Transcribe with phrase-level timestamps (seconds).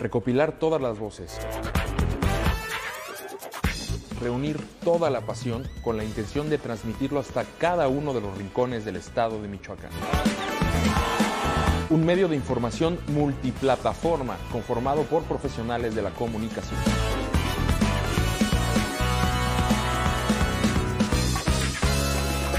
[0.00, 1.38] recopilar todas las voces,
[4.20, 8.84] reunir toda la pasión con la intención de transmitirlo hasta cada uno de los rincones
[8.84, 9.90] del estado de Michoacán.
[11.88, 16.80] Un medio de información multiplataforma conformado por profesionales de la comunicación.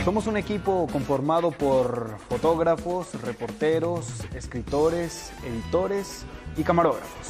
[0.06, 6.26] Somos un equipo conformado por fotógrafos, reporteros, escritores, editores
[6.58, 7.28] y camarógrafos.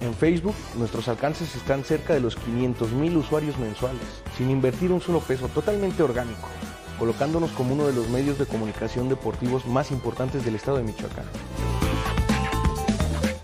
[0.00, 4.02] En Facebook, nuestros alcances están cerca de los 500 mil usuarios mensuales,
[4.36, 6.48] sin invertir un solo peso, totalmente orgánico,
[6.98, 11.24] colocándonos como uno de los medios de comunicación deportivos más importantes del estado de Michoacán.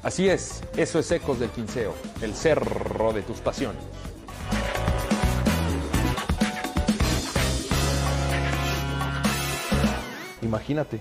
[0.03, 3.83] Así es, eso es Ecos del Quinceo, el cerro de tus pasiones.
[10.49, 11.01] Imagínate.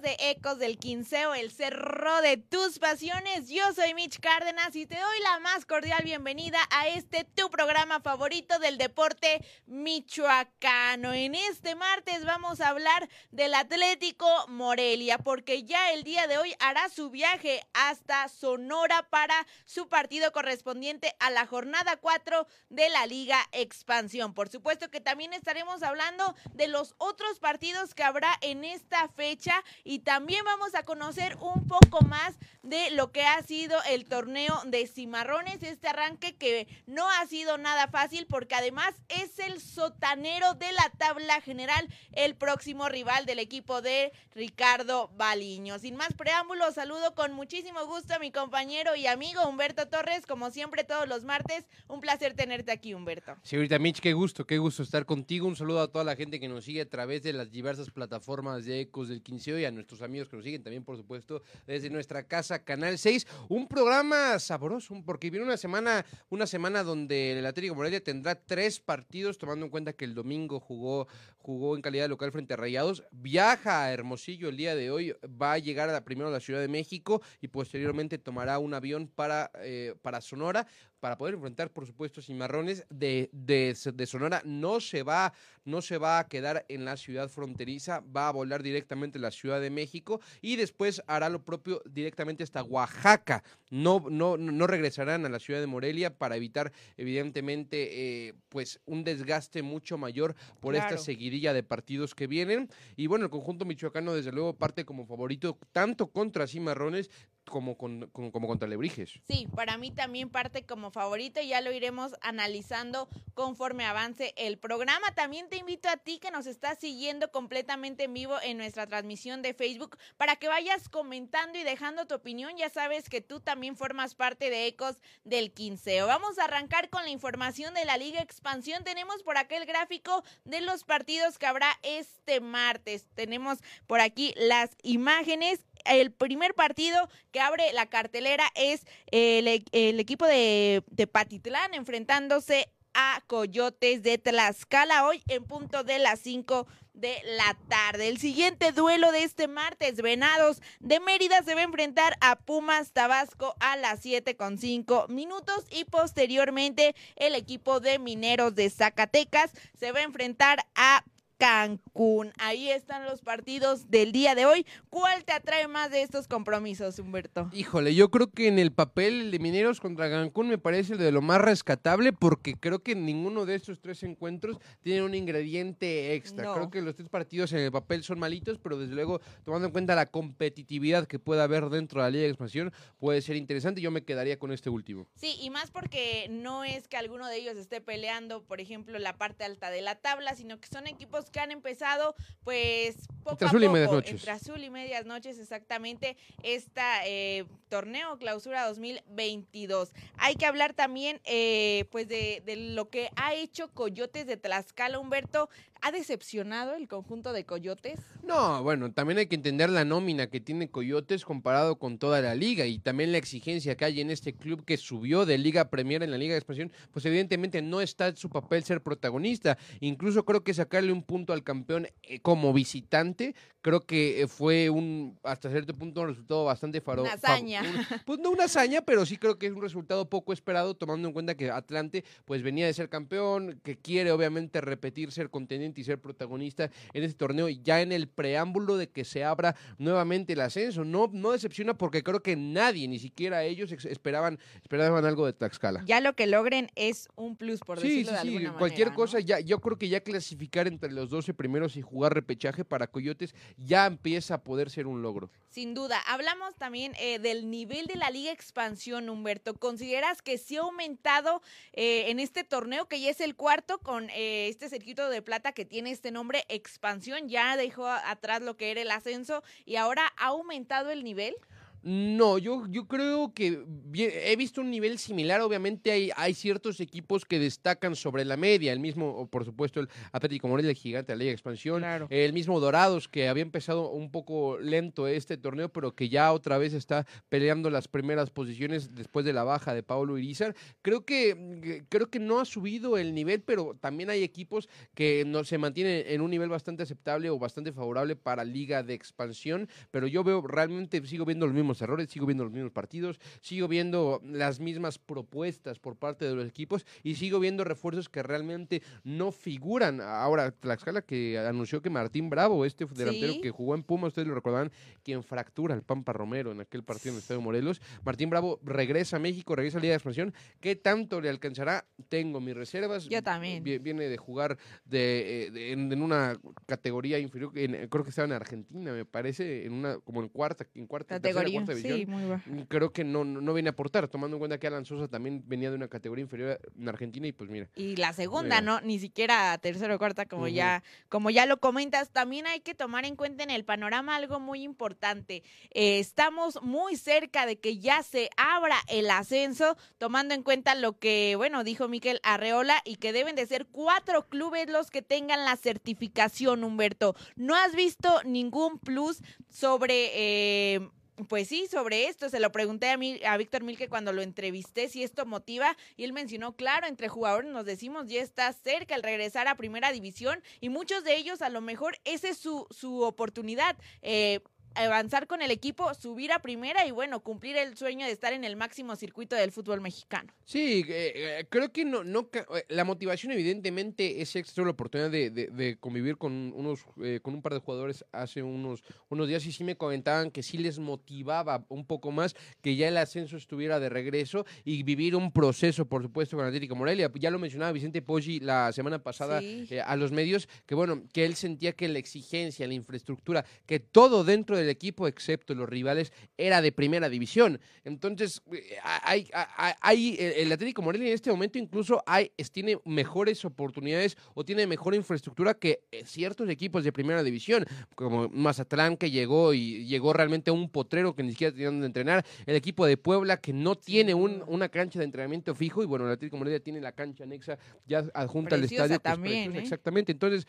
[0.00, 3.48] De Ecos del Quinceo, el cerro de tus pasiones?
[3.48, 8.00] Yo soy Mitch Cárdenas y te doy la más cordial bienvenida a este tu programa
[8.00, 11.12] favorito del deporte michoacano.
[11.12, 16.54] En este martes vamos a hablar del Atlético Morelia porque ya el día de hoy
[16.60, 23.06] hará su viaje hasta Sonora para su partido correspondiente a la jornada 4 de la
[23.06, 24.34] Liga Expansión.
[24.34, 29.62] Por supuesto que también estaremos hablando de los otros partidos que habrá en esta fecha
[29.98, 34.86] también vamos a conocer un poco más de lo que ha sido el torneo de
[34.86, 40.70] Cimarrones, este arranque que no ha sido nada fácil porque además es el sotanero de
[40.72, 45.78] la tabla general, el próximo rival del equipo de Ricardo Baliño.
[45.78, 50.50] Sin más preámbulos, saludo con muchísimo gusto a mi compañero y amigo Humberto Torres, como
[50.50, 53.36] siempre todos los martes, un placer tenerte aquí Humberto.
[53.42, 55.48] Señorita Mitch, qué gusto, qué gusto estar contigo.
[55.48, 58.64] Un saludo a toda la gente que nos sigue a través de las diversas plataformas
[58.64, 61.90] de Ecos del Quinceo y a nuestros amigos que nos siguen también, por supuesto, desde
[61.90, 63.26] nuestra casa Canal 6.
[63.48, 68.78] Un programa sabroso, porque viene una semana, una semana donde el Atlético Morelia tendrá tres
[68.78, 71.08] partidos, tomando en cuenta que el domingo jugó,
[71.38, 73.04] jugó en calidad local frente a Rayados.
[73.10, 76.40] Viaja a Hermosillo el día de hoy, va a llegar a la, primero a la
[76.40, 80.66] Ciudad de México y posteriormente tomará un avión para, eh, para Sonora
[81.00, 84.42] para poder enfrentar, por supuesto, Cimarrones de, de, de, Sonora.
[84.44, 85.32] No se, va,
[85.64, 89.30] no se va a quedar en la ciudad fronteriza, va a volar directamente a la
[89.30, 93.42] Ciudad de México y después hará lo propio directamente hasta Oaxaca.
[93.70, 99.02] No, no, no regresarán a la ciudad de Morelia para evitar, evidentemente, eh, pues un
[99.04, 100.94] desgaste mucho mayor por claro.
[100.94, 102.68] esta seguidilla de partidos que vienen.
[102.96, 107.10] Y bueno, el conjunto michoacano, desde luego, parte como favorito tanto contra Cimarrones
[107.44, 109.20] como, con, como, contra Lebrijes.
[109.28, 114.58] Sí, para mí también parte como favorito y ya lo iremos analizando conforme avance el
[114.58, 115.14] programa.
[115.14, 119.42] También te invito a ti que nos estás siguiendo completamente en vivo en nuestra transmisión
[119.42, 122.56] de Facebook para que vayas comentando y dejando tu opinión.
[122.56, 126.06] Ya sabes que tú también formas parte de Ecos del Quinceo.
[126.06, 128.84] Vamos a arrancar con la información de la Liga Expansión.
[128.84, 133.06] Tenemos por acá el gráfico de los partidos que habrá este martes.
[133.14, 140.00] Tenemos por aquí las imágenes el primer partido que abre la cartelera es el, el
[140.00, 146.66] equipo de, de Patitlán enfrentándose a Coyotes de Tlaxcala hoy en punto de las 5
[146.92, 148.08] de la tarde.
[148.08, 152.92] El siguiente duelo de este martes, Venados de Mérida se va a enfrentar a Pumas
[152.92, 159.52] Tabasco a las 7 con 5 minutos y posteriormente el equipo de Mineros de Zacatecas
[159.78, 161.04] se va a enfrentar a
[161.40, 162.32] Cancún.
[162.36, 164.66] Ahí están los partidos del día de hoy.
[164.90, 167.48] ¿Cuál te atrae más de estos compromisos, Humberto?
[167.54, 171.22] Híjole, yo creo que en el papel de Mineros contra Cancún me parece de lo
[171.22, 176.44] más rescatable porque creo que ninguno de estos tres encuentros tiene un ingrediente extra.
[176.44, 176.54] No.
[176.54, 179.72] Creo que los tres partidos en el papel son malitos, pero desde luego, tomando en
[179.72, 183.80] cuenta la competitividad que pueda haber dentro de la Liga de Expansión, puede ser interesante.
[183.80, 185.06] Yo me quedaría con este último.
[185.14, 189.16] Sí, y más porque no es que alguno de ellos esté peleando, por ejemplo, la
[189.16, 193.46] parte alta de la tabla, sino que son equipos que han empezado pues poco entre
[193.46, 194.10] a azul poco, y medias noches.
[194.12, 199.92] entre azul y medias noches exactamente esta eh, torneo clausura 2022.
[200.18, 204.98] Hay que hablar también eh, pues de, de, lo que ha hecho Coyotes de Tlaxcala,
[204.98, 205.48] Humberto,
[205.82, 207.98] ¿Ha decepcionado el conjunto de Coyotes?
[208.22, 212.34] No, bueno, también hay que entender la nómina que tiene Coyotes comparado con toda la
[212.34, 216.02] liga y también la exigencia que hay en este club que subió de Liga Premier
[216.02, 219.56] en la Liga de Expansión, pues evidentemente no está en su papel ser protagonista.
[219.80, 224.68] Incluso creo que sacarle un punto al campeón eh, como visitante, creo que eh, fue
[224.70, 227.02] un, hasta cierto punto, un resultado bastante faro.
[227.02, 227.62] Una hazaña.
[227.62, 231.08] un- pues no una hazaña, pero sí creo que es un resultado poco esperado, tomando
[231.08, 235.69] en cuenta que Atlante pues venía de ser campeón, que quiere obviamente repetir ser contendiente
[235.78, 239.56] y ser protagonista en este torneo, y ya en el preámbulo de que se abra
[239.78, 240.84] nuevamente el ascenso.
[240.84, 245.82] No, no decepciona porque creo que nadie, ni siquiera ellos, esperaban, esperaban algo de Tlaxcala.
[245.86, 248.92] Ya lo que logren es un plus, por Sí, decirlo sí, de sí, alguna cualquier
[248.92, 252.86] cosa, ya, yo creo que ya clasificar entre los 12 primeros y jugar repechaje para
[252.86, 255.30] Coyotes ya empieza a poder ser un logro.
[255.48, 256.00] Sin duda.
[256.06, 259.54] Hablamos también eh, del nivel de la Liga Expansión, Humberto.
[259.54, 264.10] ¿Consideras que sí ha aumentado eh, en este torneo, que ya es el cuarto, con
[264.10, 267.28] eh, este circuito de plata que tiene este nombre Expansión?
[267.28, 271.36] Ya dejó atrás lo que era el ascenso y ahora ha aumentado el nivel.
[271.82, 275.40] No, yo, yo creo que he visto un nivel similar.
[275.40, 278.72] Obviamente hay, hay ciertos equipos que destacan sobre la media.
[278.72, 281.80] El mismo, por supuesto, el Atlético Morelia, el gigante de la Liga de Expansión.
[281.80, 282.06] Claro.
[282.10, 286.58] El mismo Dorados, que había empezado un poco lento este torneo, pero que ya otra
[286.58, 290.54] vez está peleando las primeras posiciones después de la baja de Pablo Irizar.
[290.82, 295.24] Creo que, mm, creo que no ha subido el nivel, pero también hay equipos que
[295.26, 299.68] no se mantienen en un nivel bastante aceptable o bastante favorable para Liga de Expansión.
[299.90, 303.68] Pero yo veo realmente, sigo viendo los mismos errores, sigo viendo los mismos partidos, sigo
[303.68, 308.82] viendo las mismas propuestas por parte de los equipos y sigo viendo refuerzos que realmente
[309.04, 310.00] no figuran.
[310.00, 313.40] Ahora, Tlaxcala que anunció que Martín Bravo, este delantero Sí.
[313.40, 314.70] que jugó en Puma, ustedes lo recordarán,
[315.04, 317.80] quien fractura al Pampa Romero en aquel partido en el Estadio Morelos.
[318.04, 320.34] Martín Bravo regresa a México, regresa a Liga de Expansión.
[320.60, 321.86] ¿Qué tanto le alcanzará?
[322.08, 323.04] Tengo mis reservas.
[323.08, 323.62] Yo también.
[323.62, 328.10] Vi- Viene de jugar de, eh, de- en, en una categoría inferior, en- creo que
[328.10, 331.59] estaba en Argentina, me parece, en una como en cuarta, en cuarta, Categoría.
[331.64, 331.98] Cuarta división.
[331.98, 332.50] Sí, muy baja.
[332.50, 335.08] Mm, Creo que no, no, no viene a aportar, tomando en cuenta que Alan Sosa
[335.08, 337.68] también venía de una categoría inferior en Argentina y pues mira.
[337.76, 338.60] Y la segunda.
[338.60, 338.80] ¿no?
[338.80, 342.10] Ni siquiera tercero o cuarta, como ya, como ya lo comentas.
[342.10, 345.42] También hay que tomar en cuenta en el panorama algo muy importante.
[345.70, 350.98] Eh, estamos muy cerca de que ya se abra el ascenso, tomando en cuenta lo
[350.98, 355.44] que, bueno, dijo Miquel Arreola, y que deben de ser cuatro clubes los que tengan
[355.44, 357.14] la certificación, Humberto.
[357.36, 360.88] ¿No has visto ningún plus sobre eh,
[361.28, 364.88] pues sí, sobre esto se lo pregunté a, mí, a Víctor Milke cuando lo entrevisté
[364.88, 369.02] si esto motiva y él mencionó, claro, entre jugadores nos decimos ya está cerca el
[369.02, 373.02] regresar a primera división y muchos de ellos a lo mejor esa es su, su
[373.02, 373.76] oportunidad.
[374.02, 374.40] Eh,
[374.74, 378.44] avanzar con el equipo, subir a primera y bueno, cumplir el sueño de estar en
[378.44, 380.32] el máximo circuito del fútbol mexicano.
[380.44, 385.10] Sí, eh, eh, creo que no, no eh, la motivación evidentemente es extra la oportunidad
[385.10, 389.28] de, de- de convivir con unos, eh, con un par de jugadores hace unos, unos
[389.28, 392.96] días y sí me comentaban que sí les motivaba un poco más que ya el
[392.96, 397.10] ascenso estuviera de regreso y vivir un proceso, por supuesto, con Atlético Morelia.
[397.14, 399.66] Ya lo mencionaba Vicente Poggi la semana pasada Sí.
[399.70, 403.80] eh, a los medios, que bueno, que él sentía que la exigencia, la infraestructura, que
[403.80, 407.60] todo dentro del equipo, excepto los rivales, era de primera división.
[407.84, 413.44] Entonces, eh, hay, hay, hay- el Atlético Morelia en este momento incluso hay, tiene mejores
[413.44, 417.64] oportunidades o tiene mejor infraestructura que eh, ciertos equipos de primera división,
[417.94, 421.86] como Mazatlán que llegó y llegó realmente a un potrero que ni siquiera tenían donde
[421.86, 425.86] entrenar, el equipo de Puebla que no tiene un- una cancha de entrenamiento fijo y
[425.86, 428.88] bueno, el Atlético Morelia tiene la cancha anexa ya adjunta al estadio.
[429.00, 429.62] que es también, preciosa, ¿eh?
[429.62, 430.46] Exactamente, entonces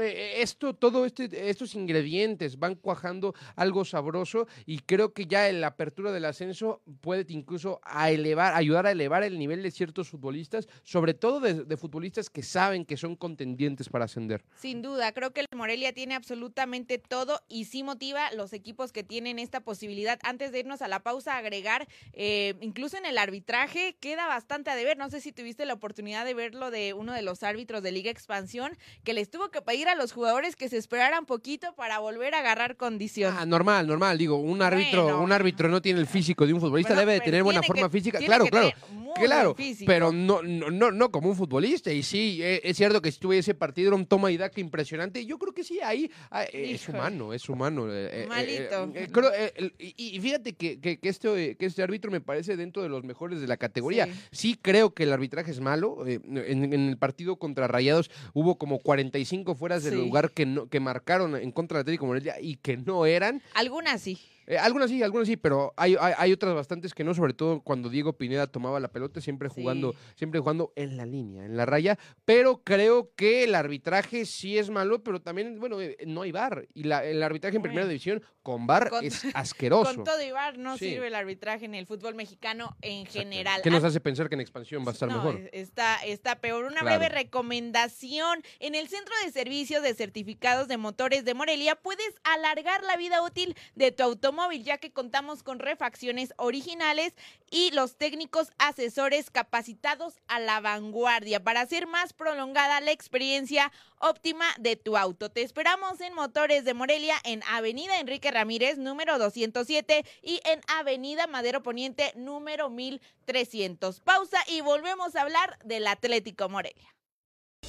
[0.00, 5.60] eh, esto, todo este, estos ingredientes van cuajando algo sabroso y creo que ya en
[5.60, 10.08] la apertura del ascenso puede incluso a elevar, ayudar a elevar el nivel de ciertos
[10.08, 14.44] futbolistas, sobre todo de, futbolistas que saben que son contendientes para ascender.
[14.56, 19.04] Sin duda, creo que el Morelia tiene absolutamente todo y sí motiva los equipos que
[19.04, 20.18] tienen esta posibilidad.
[20.22, 24.76] Antes de irnos a la pausa, agregar, eh, incluso en el arbitraje queda bastante a
[24.76, 24.98] deber.
[24.98, 28.10] No sé si tuviste la oportunidad de verlo de uno de los árbitros de Liga
[28.10, 32.34] Expansión, que les tuvo que pedir a los jugadores que se esperaran poquito para volver
[32.34, 33.37] a agarrar condición.
[33.40, 35.20] Ah, normal, normal, digo, un árbitro, Bueno.
[35.22, 37.60] un árbitro no tiene el físico de un futbolista, Bueno, debe de pero tener buena
[37.60, 38.70] tiene forma física, tiene claro, que claro.
[38.70, 39.54] tener muy Claro,
[39.86, 41.92] pero no, no, no, no como un futbolista.
[41.92, 44.60] Y sí, eh, es cierto que si tuve ese partido era un toma y daca
[44.60, 45.24] impresionante.
[45.26, 47.86] Yo creo que sí, ahí ah, eh, es humano, es humano.
[47.90, 48.92] eh, Malito.
[49.12, 52.82] creo, el- y, y fíjate que, que, que este, que este árbitro me parece dentro
[52.82, 54.06] de los mejores de la categoría.
[54.06, 54.48] Sí.
[54.48, 56.06] Sí, creo que el arbitraje es malo.
[56.06, 59.98] eh, en, en el partido contra Rayados hubo como 45 fueras del Sí.
[60.00, 63.42] lugar que, no, que marcaron en contra de Atlético Morelia y que no eran.
[63.54, 64.18] Algunas sí.
[64.50, 67.60] Eh, algunas sí, algunas sí, pero hay, hay, hay otras bastantes que no, sobre todo
[67.60, 69.98] cuando Diego Pineda tomaba la pelota, siempre jugando, Sí.
[70.16, 74.70] siempre jugando en la línea, en la raya, pero creo que el arbitraje sí es
[74.70, 78.22] malo, pero también, bueno, eh, no hay VAR, y la- el arbitraje en primera división
[78.42, 79.94] con Con- es asqueroso.
[79.96, 80.88] Con todo Ibar no Sí.
[80.92, 83.18] sirve el arbitraje en el fútbol mexicano en Exacto.
[83.20, 83.60] general.
[83.62, 85.40] ¿Qué nos Ah, hace pensar que en expansión va a estar no, mejor?
[85.52, 86.64] es- Está, está peor.
[86.64, 86.98] Una Claro.
[86.98, 88.42] breve recomendación.
[88.60, 93.22] En el Centro de Servicios de Certificados de Motores de Morelia puedes alargar la vida
[93.22, 97.12] útil de tu automóvil, ya que contamos con refacciones originales
[97.50, 104.46] y los técnicos asesores capacitados a la vanguardia para hacer más prolongada la experiencia óptima
[104.58, 105.28] de tu auto.
[105.28, 111.26] Te esperamos en Motores de Morelia en Avenida Enrique Ramírez, número 207 y en Avenida
[111.26, 114.00] Madero Poniente, número 1300.
[114.00, 116.94] Pausa y volvemos a hablar del Atlético Morelia.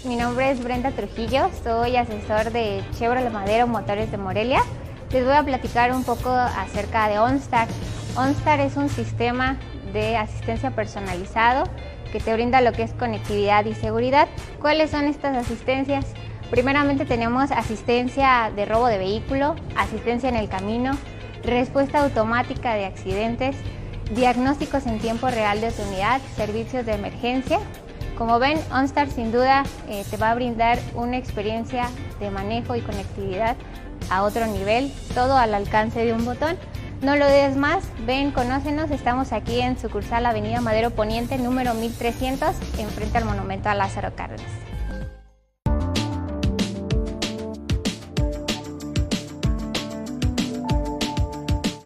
[0.06, 4.62] Mi nombre es Brenda Trujillo, soy asesor de Chevrolet Madero Motores de Morelia.
[5.12, 7.68] Les voy a platicar un poco acerca de OnStar.
[8.16, 9.58] OnStar es un sistema
[9.92, 11.64] de asistencia personalizado
[12.12, 14.28] que te brinda lo que es conectividad y seguridad.
[14.62, 16.06] ¿Cuáles son estas asistencias?
[16.52, 20.92] Primeramente tenemos asistencia de robo de vehículo, asistencia en el camino,
[21.44, 23.56] respuesta automática de accidentes,
[24.14, 27.60] diagnósticos en tiempo real de tu unidad, servicios de emergencia.
[28.16, 31.88] Como ven, OnStar sin duda eh, te va a brindar una experiencia
[32.20, 33.56] de manejo y conectividad
[34.10, 36.58] a otro nivel, todo al alcance de un botón.
[37.02, 42.56] No lo des más, ven, conócenos, estamos aquí en sucursal Avenida Madero Poniente, número 1300,
[42.78, 44.52] enfrente al monumento a Lázaro Cárdenas.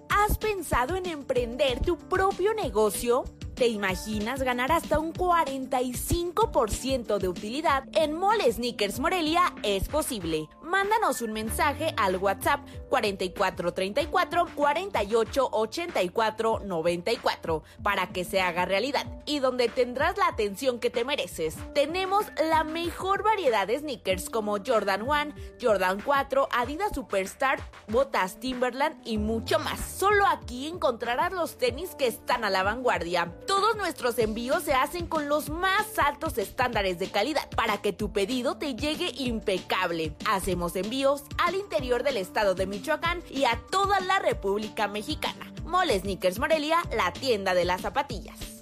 [0.10, 3.25] ¿Has pensado en emprender tu propio negocio?
[3.63, 7.86] ¿Te imaginas ganar hasta un 45% de utilidad?
[7.93, 10.50] En Mall Sneakers Morelia es posible.
[10.62, 19.39] Mándanos un mensaje al WhatsApp 4434 48 84 94 para que se haga realidad y
[19.39, 21.55] donde tendrás la atención que te mereces.
[21.74, 29.00] Tenemos la mejor variedad de sneakers como Jordan 1, Jordan 4, Adidas Superstar, botas Timberland
[29.05, 29.79] y mucho más.
[29.79, 33.32] Solo aquí encontrarás los tenis que están a la vanguardia.
[33.55, 38.12] Todos nuestros envíos se hacen con los más altos estándares de calidad para que tu
[38.12, 40.15] pedido te llegue impecable.
[40.27, 45.53] Hacemos envíos al interior del estado de Michoacán y a toda la República Mexicana.
[45.65, 48.52] Mole Sneakers Morelia, la tienda de las zapatillas.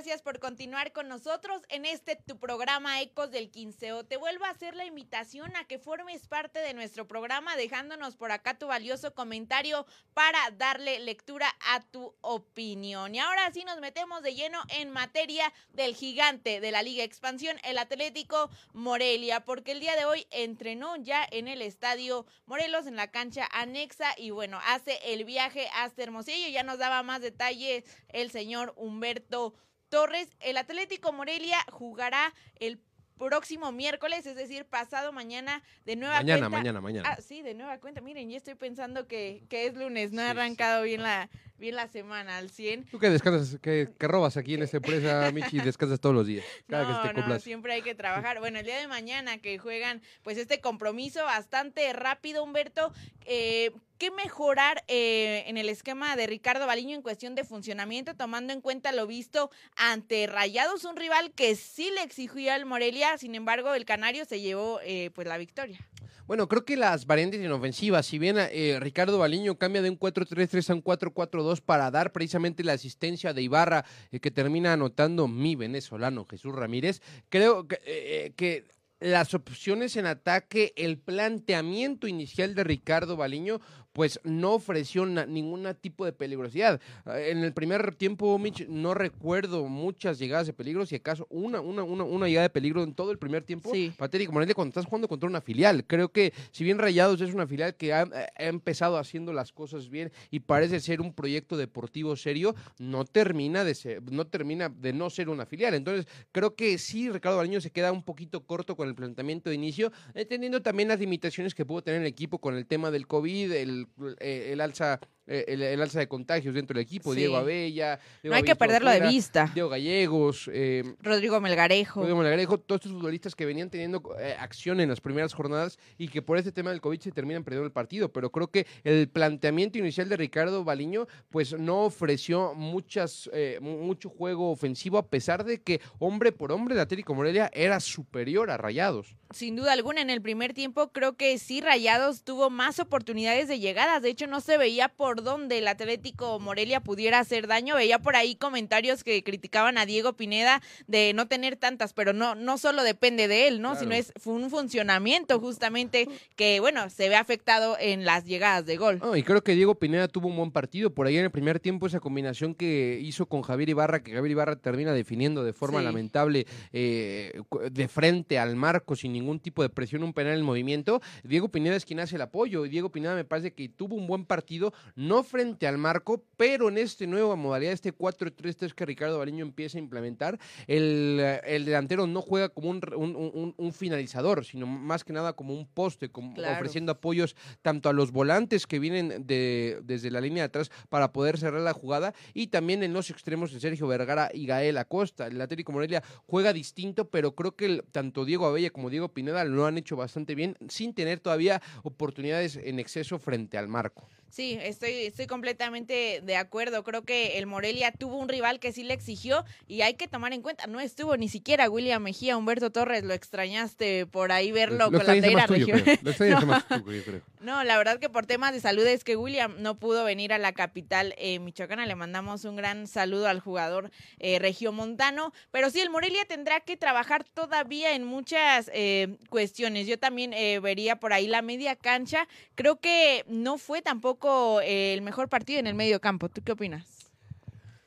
[0.00, 4.02] Gracias por continuar con nosotros en este tu programa Ecos del Quinceo.
[4.02, 8.32] Te vuelvo a hacer la invitación a que formes parte de nuestro programa dejándonos por
[8.32, 13.14] acá tu valioso comentario para darle lectura a tu opinión.
[13.14, 17.58] Y ahora sí nos metemos de lleno en materia del gigante de la Liga Expansión,
[17.62, 22.96] el Atlético Morelia, porque el día de hoy entrenó ya en el estadio Morelos en
[22.96, 26.48] la cancha anexa y bueno, hace el viaje hasta Hermosillo.
[26.48, 29.52] Ya nos daba más detalles el señor Humberto
[29.90, 30.30] Torres.
[30.40, 32.80] El Atlético Morelia jugará el
[33.18, 36.56] próximo miércoles, es decir, pasado mañana de nueva Mañana, cuenta.
[36.56, 37.08] mañana, mañana.
[37.10, 38.00] Ah, sí, de nueva cuenta.
[38.00, 40.38] Miren, ya estoy pensando que, que es lunes, no Sí, ha sí.
[40.38, 41.28] arrancado bien la
[41.60, 42.86] bien la semana al 100.
[42.86, 46.44] Tú que descansas, que, que robas aquí en esta empresa, Michi, descansas todos los días.
[46.68, 47.42] Cada que te No, no, cumplas.
[47.42, 48.38] siempre hay que trabajar.
[48.40, 52.92] Bueno, el día de mañana que juegan, pues este compromiso bastante rápido, Humberto.
[53.26, 58.54] Eh, ¿Qué mejorar eh, en el esquema de Ricardo Baliño en cuestión de funcionamiento, tomando
[58.54, 63.34] en cuenta lo visto ante Rayados, un rival que sí le exigió al Morelia, sin
[63.34, 65.86] embargo, el Canario se llevó eh, pues la victoria.
[66.30, 69.98] Bueno, creo que las variantes en ofensiva, si bien eh, Ricardo Baliño cambia de un
[69.98, 75.26] 4-3-3 a un 4-4-2 para dar precisamente la asistencia de Ibarra, eh, que termina anotando
[75.26, 78.68] mi venezolano Jesús Ramírez, creo que, eh, que
[79.00, 83.60] las opciones en ataque, el planteamiento inicial de Ricardo Baliño,
[83.92, 86.80] pues no ofreció ningún tipo de peligrosidad.
[87.06, 91.82] En el primer tiempo, Mitch, no recuerdo muchas llegadas de peligro, si acaso una, una,
[91.82, 93.70] una, una llegada de peligro en todo el primer tiempo.
[93.72, 93.92] Sí.
[93.96, 95.84] Patético, Morelia, cuando estás jugando contra una filial.
[95.86, 99.88] Creo que si bien Rayados es una filial que ha, ha empezado haciendo las cosas
[99.88, 104.92] bien y parece ser un proyecto deportivo serio, no termina de ser, no termina de
[104.92, 105.74] no ser una filial.
[105.74, 109.56] Entonces, creo que sí, Ricardo Baliño se queda un poquito corto con el planteamiento de
[109.56, 113.52] inicio, entendiendo también las limitaciones que pudo tener el equipo con el tema del COVID,
[113.52, 113.79] el,
[114.18, 115.00] eh, el alza
[115.48, 117.20] el, el, alza de contagios dentro del equipo, Sí.
[117.20, 117.98] Diego Abella.
[118.22, 119.50] Diego No hay que perderlo de vista.
[119.54, 122.00] Diego Gallegos, eh, Rodrigo Melgarejo.
[122.00, 126.08] Rodrigo Melgarejo, todos estos futbolistas que venían teniendo eh, acción en las primeras jornadas y
[126.08, 128.12] que por este tema del COVID se terminan perdiendo el partido.
[128.12, 133.78] Pero creo que el planteamiento inicial de Ricardo Baliño, pues no ofreció muchas, eh, mu-
[133.78, 138.50] mucho juego ofensivo, a pesar de que hombre por hombre el Atlético Morelia era superior
[138.50, 139.16] a Rayados.
[139.32, 143.60] Sin duda alguna, en el primer tiempo creo que sí Rayados tuvo más oportunidades de
[143.60, 144.02] llegadas.
[144.02, 147.74] De hecho, no se veía por dónde el Atlético Morelia pudiera hacer daño.
[147.76, 152.34] Veía por ahí comentarios que criticaban a Diego Pineda de no tener tantas, pero no,
[152.34, 153.70] no solo depende de él, ¿no?
[153.70, 153.80] Claro.
[153.80, 158.76] Sino es fue un funcionamiento justamente que, bueno, se ve afectado en las llegadas de
[158.76, 159.00] gol.
[159.16, 160.90] Y creo que Diego Pineda tuvo un buen partido.
[160.90, 164.32] Por ahí en el primer tiempo esa combinación que hizo con Javier Ibarra, que Javier
[164.32, 165.84] Ibarra termina definiendo de forma Sí.
[165.84, 171.00] lamentable eh, de frente al marco sin ningún tipo de presión, un penal en movimiento.
[171.24, 172.66] Diego Pineda es quien hace el apoyo.
[172.66, 176.68] Y Diego Pineda me parece que tuvo un buen partido, no frente al marco, pero
[176.68, 182.06] en este nueva modalidad, este 4-3-3 que Ricardo Baliño empieza a implementar, el, el delantero
[182.06, 186.10] no juega como un, un- un- un finalizador, sino más que nada como un poste,
[186.10, 186.54] como Claro.
[186.54, 191.12] ofreciendo apoyos tanto a los volantes que vienen de, desde la línea de atrás para
[191.12, 195.26] poder cerrar la jugada y también en los extremos de Sergio Vergara y Gael Acosta.
[195.28, 199.44] El Atlético Morelia juega distinto, pero creo que el- tanto Diego Abella como Diego Pineda
[199.44, 204.06] lo han hecho bastante bien sin tener todavía oportunidades en exceso frente al marco.
[204.30, 206.84] Sí, estoy, estoy completamente de acuerdo.
[206.84, 210.32] Creo que el Morelia tuvo un rival que sí le exigió y hay que tomar
[210.32, 214.86] en cuenta, no estuvo ni siquiera William Mejía, Humberto Torres, lo extrañaste por ahí verlo
[214.86, 215.46] con la playera
[217.04, 217.22] creo.
[217.40, 220.38] No, la verdad que por temas de salud es que William no pudo venir a
[220.38, 221.86] la capital eh, michoacana.
[221.86, 225.32] Le mandamos un gran saludo al jugador eh, regiomontano.
[225.50, 229.86] Pero sí, el Morelia tendrá que trabajar todavía en muchas eh, cuestiones.
[229.86, 232.28] Yo también eh, vería por ahí la media cancha.
[232.54, 234.19] Creo que no fue tampoco
[234.62, 236.28] eh, el mejor partido en el medio campo.
[236.28, 236.99] ¿Tú qué opinas?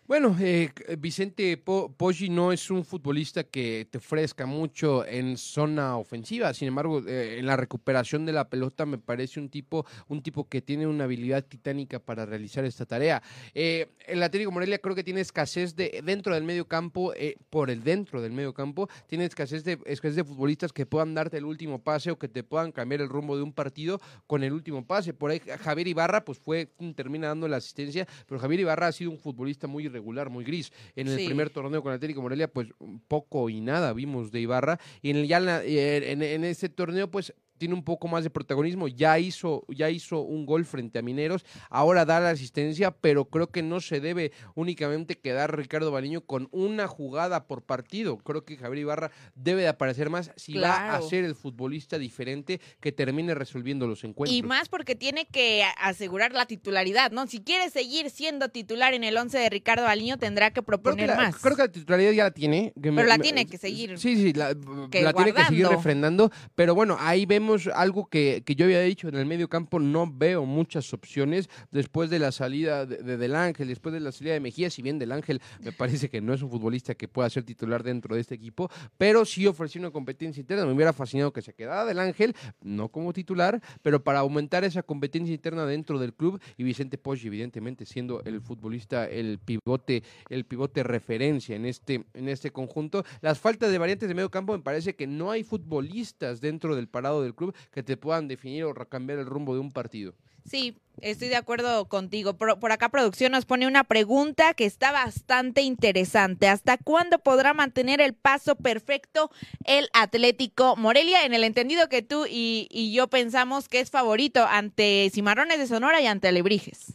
[0.06, 0.70] Bueno, eh,
[1.00, 6.54] Vicente Po- Poggi no es un futbolista que te ofrezca mucho en zona ofensiva.
[6.54, 10.50] Sin embargo, eh, en la recuperación de la pelota me parece un tipo, un tipo
[10.50, 13.24] que tiene una habilidad titánica para realizar esta tarea.
[13.54, 17.70] Eh, el Atlético Morelia creo que tiene escasez de dentro del medio campo, eh, por
[17.70, 21.46] el dentro del medio campo, tiene escasez de escasez de futbolistas que puedan darte el
[21.46, 24.86] último pase o que te puedan cambiar el rumbo de un partido con el último
[24.86, 25.14] pase.
[25.14, 29.10] Por ahí Javier Ibarra, pues fue termina dando la asistencia, pero Javier Ibarra ha sido
[29.10, 30.72] un futbolista muy irregular, muy gris.
[30.96, 31.26] En el Sí.
[31.26, 32.68] primer torneo con Atlético Morelia, pues
[33.08, 34.80] poco y nada vimos de Ibarra.
[35.02, 38.24] Y en, el, ya en, eh, en, en ese torneo, pues tiene un poco más
[38.24, 38.88] de protagonismo.
[38.88, 43.52] Ya hizo, ya hizo un gol frente a Mineros, ahora da la asistencia, pero creo
[43.52, 48.18] que no se debe únicamente quedar Ricardo Baliño con una jugada por partido.
[48.18, 52.60] Creo que Javier Ibarra debe de aparecer más si va a ser el futbolista diferente
[52.80, 54.36] que termine resolviendo los encuentros.
[54.36, 57.28] Y más porque tiene que asegurar la titularidad, ¿no?
[57.28, 60.82] Si quiere seguir siendo titular en el 11 de Ricardo Aliño, tendrá que Creo que,
[60.82, 61.36] proponer la, más.
[61.38, 62.74] creo que la titularidad ya la tiene.
[62.82, 66.32] que Pero la tiene que seguir Sí, sí, la, tiene que seguir refrendando.
[66.56, 67.43] Pero bueno, ahí vemos
[67.74, 69.80] algo que, que yo había dicho en el medio campo.
[69.80, 74.12] No veo muchas opciones después de la salida de, de Del Ángel, después de la
[74.12, 74.70] salida de Mejía.
[74.70, 77.84] Si bien Del Ángel me parece que no es un futbolista que pueda ser titular
[77.84, 80.66] dentro de este equipo, pero sí ofreció una competencia interna.
[80.66, 84.84] Me hubiera fascinado que se quedara Del Ángel, no como titular, pero para aumentar esa
[84.84, 86.42] competencia interna dentro del club.
[86.58, 92.30] Y Vicente Poggi, evidentemente, siendo el futbolista, el pivote el pivote referencia en este, en
[92.30, 93.04] este conjunto.
[93.22, 96.88] Las faltas de variantes de medio campo me parece que no hay futbolistas dentro del
[96.88, 100.14] parado del club que te puedan definir o cambiar el rumbo de un partido.
[100.46, 102.34] Sí, estoy de acuerdo contigo.
[102.34, 106.48] Por, por acá producción nos pone una pregunta que está bastante interesante.
[106.48, 109.32] ¿Hasta cuándo podrá mantener el paso perfecto
[109.66, 111.26] el Atlético Morelia?
[111.26, 115.68] En el entendido que tú y, y yo pensamos que es favorito ante Cimarrones de
[115.68, 116.94] Sonora y ante Alebrijes.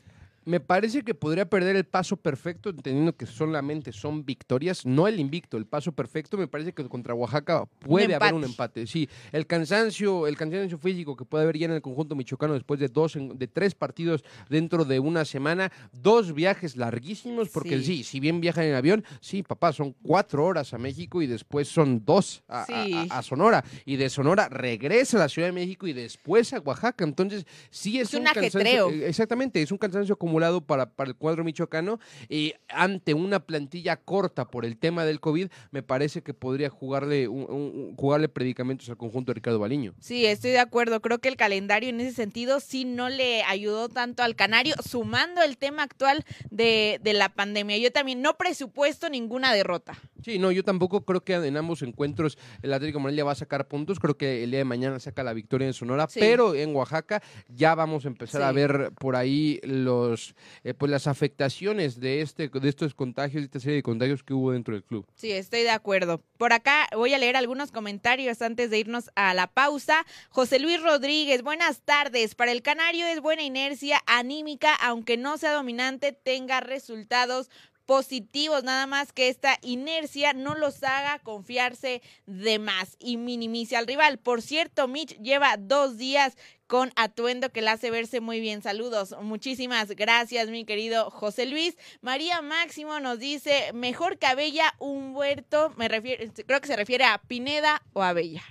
[0.48, 5.20] Me parece que podría perder el paso perfecto, entendiendo que solamente son victorias, no el
[5.20, 6.38] invicto, el paso perfecto.
[6.38, 8.86] Me parece que contra Oaxaca puede haber un empate.
[8.86, 12.80] Sí, el cansancio, el cansancio físico que puede haber ya en el conjunto michoacano después
[12.80, 18.18] de dos, de tres partidos dentro de una semana, dos viajes larguísimos, porque sí, si
[18.18, 22.42] bien viajan en avión, sí, papá, son cuatro horas a México y después son dos
[22.48, 22.64] a,
[23.10, 23.62] a Sonora.
[23.84, 27.04] Y de Sonora regresa a la Ciudad de México y después a Oaxaca.
[27.04, 28.88] Entonces, sí es, un, cansancio.
[28.88, 31.98] Eh, exactamente, es un cansancio acumulado para, para el cuadro michoacano.
[32.28, 37.28] Y ante una plantilla corta por el tema del COVID, me parece que podría jugarle,
[37.28, 39.94] un, jugarle predicamentos al conjunto de Ricardo Baliño.
[40.00, 41.00] Sí, estoy de acuerdo.
[41.00, 45.42] Creo que el calendario en ese sentido sí no le ayudó tanto al Canario, sumando
[45.42, 47.78] el tema actual de, de la pandemia.
[47.78, 49.98] Yo también no presupuesto ninguna derrota.
[50.24, 53.68] Sí, no, yo tampoco creo que en ambos encuentros el Atlético Morelia va a sacar
[53.68, 54.00] puntos.
[54.00, 57.74] Creo que el día de mañana saca la victoria en Sonora, pero en Oaxaca ya
[57.74, 62.68] vamos a empezar a ver por ahí los eh, pues las afectaciones de este de
[62.68, 65.06] estos contagios, de esta serie de contagios que hubo dentro del club.
[65.14, 66.22] Sí, estoy de acuerdo.
[66.36, 70.04] Por acá voy a leer algunos comentarios antes de irnos a la pausa.
[70.30, 72.34] José Luis Rodríguez, buenas tardes.
[72.34, 77.50] Para el Canario es buena inercia anímica, aunque no sea dominante, tenga resultados
[77.88, 83.86] positivos, nada más que esta inercia no los haga confiarse de más y minimice al
[83.86, 84.18] rival.
[84.18, 88.60] Por cierto, Mitch lleva dos días con atuendo que le hace verse muy bien.
[88.60, 91.78] Saludos, muchísimas gracias, mi querido José Luis.
[92.02, 97.04] María Máximo nos dice, mejor que Abella, un huerto, me refiero, creo que se refiere
[97.04, 98.44] a Pineda o Abella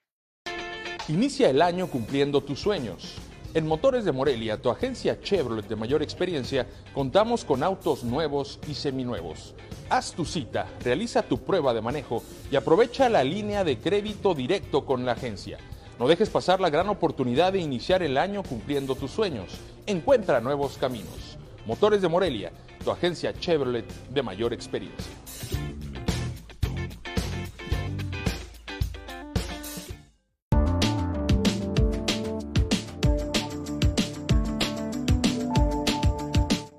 [1.07, 3.13] Inicia el año cumpliendo tus sueños.
[3.53, 8.73] En Motores de Morelia, tu agencia Chevrolet de mayor experiencia, contamos con autos nuevos y
[8.73, 9.55] seminuevos.
[9.89, 14.85] Haz tu cita, realiza tu prueba de manejo y aprovecha la línea de crédito directo
[14.85, 15.59] con la agencia.
[15.97, 19.61] No dejes pasar la gran oportunidad de iniciar el año cumpliendo tus sueños.
[19.85, 21.36] Encuentra nuevos caminos.
[21.67, 25.11] Motores de Morelia, tu agencia Chevrolet de mayor experiencia.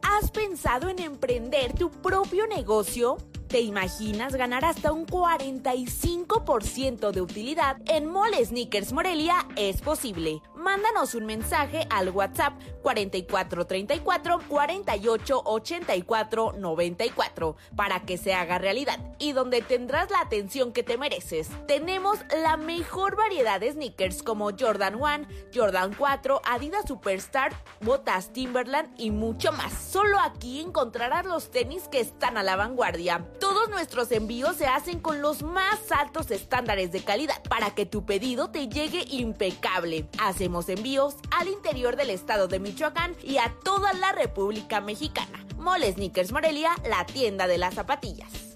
[0.01, 3.18] ¿Has pensado en emprender tu propio negocio?
[3.48, 7.77] ¿Te imaginas ganar hasta un 45% de utilidad?
[7.87, 10.40] En Mole Sneakers Morelia es posible.
[10.68, 12.52] Mándanos un mensaje al WhatsApp
[12.83, 20.83] 4434 48 84 94 para que se haga realidad y donde tendrás la atención que
[20.83, 21.48] te mereces.
[21.66, 28.90] Tenemos la mejor variedad de sneakers como Jordan 1, Jordan 4, Adidas Superstar, botas Timberland
[29.00, 29.72] y mucho más.
[29.72, 33.26] Solo aquí encontrarás los tenis que están a la vanguardia.
[33.40, 38.04] Todos nuestros envíos se hacen con los más altos estándares de calidad para que tu
[38.04, 40.07] pedido te llegue impecable.
[40.20, 45.44] Hacemos envíos al interior del estado de Michoacán y a toda la República Mexicana.
[45.59, 48.48] Mole Sneakers Morelia, la tienda de las zapatillas.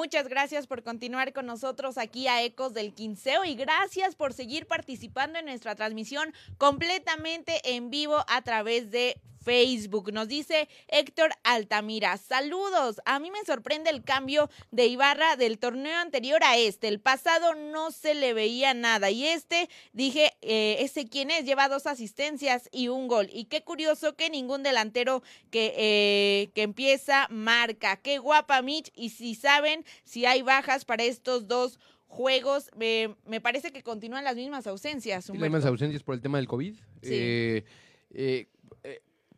[0.00, 4.66] Muchas gracias por continuar con nosotros aquí a Ecos del Quinceo y gracias por seguir
[4.66, 10.12] participando en nuestra transmisión completamente en vivo a través de Facebook.
[10.12, 13.00] Nos dice Héctor Altamira, saludos.
[13.04, 16.88] A mí me sorprende el cambio de Ibarra del torneo anterior a este.
[16.88, 21.68] El pasado no se le veía nada y este, dije, eh, ese quién es, lleva
[21.68, 23.28] dos asistencias y un gol.
[23.32, 27.96] Y qué curioso que ningún delantero que, eh, que empieza marca.
[27.96, 28.90] Qué guapa Mitch.
[28.94, 34.36] Y si saben si hay bajas para estos dos juegos, me parece que continúan las
[34.36, 35.28] mismas ausencias.
[35.28, 36.74] Las mismas ausencias por el tema del COVID.
[36.74, 37.08] Sí.
[37.12, 37.64] Eh,
[38.12, 38.46] eh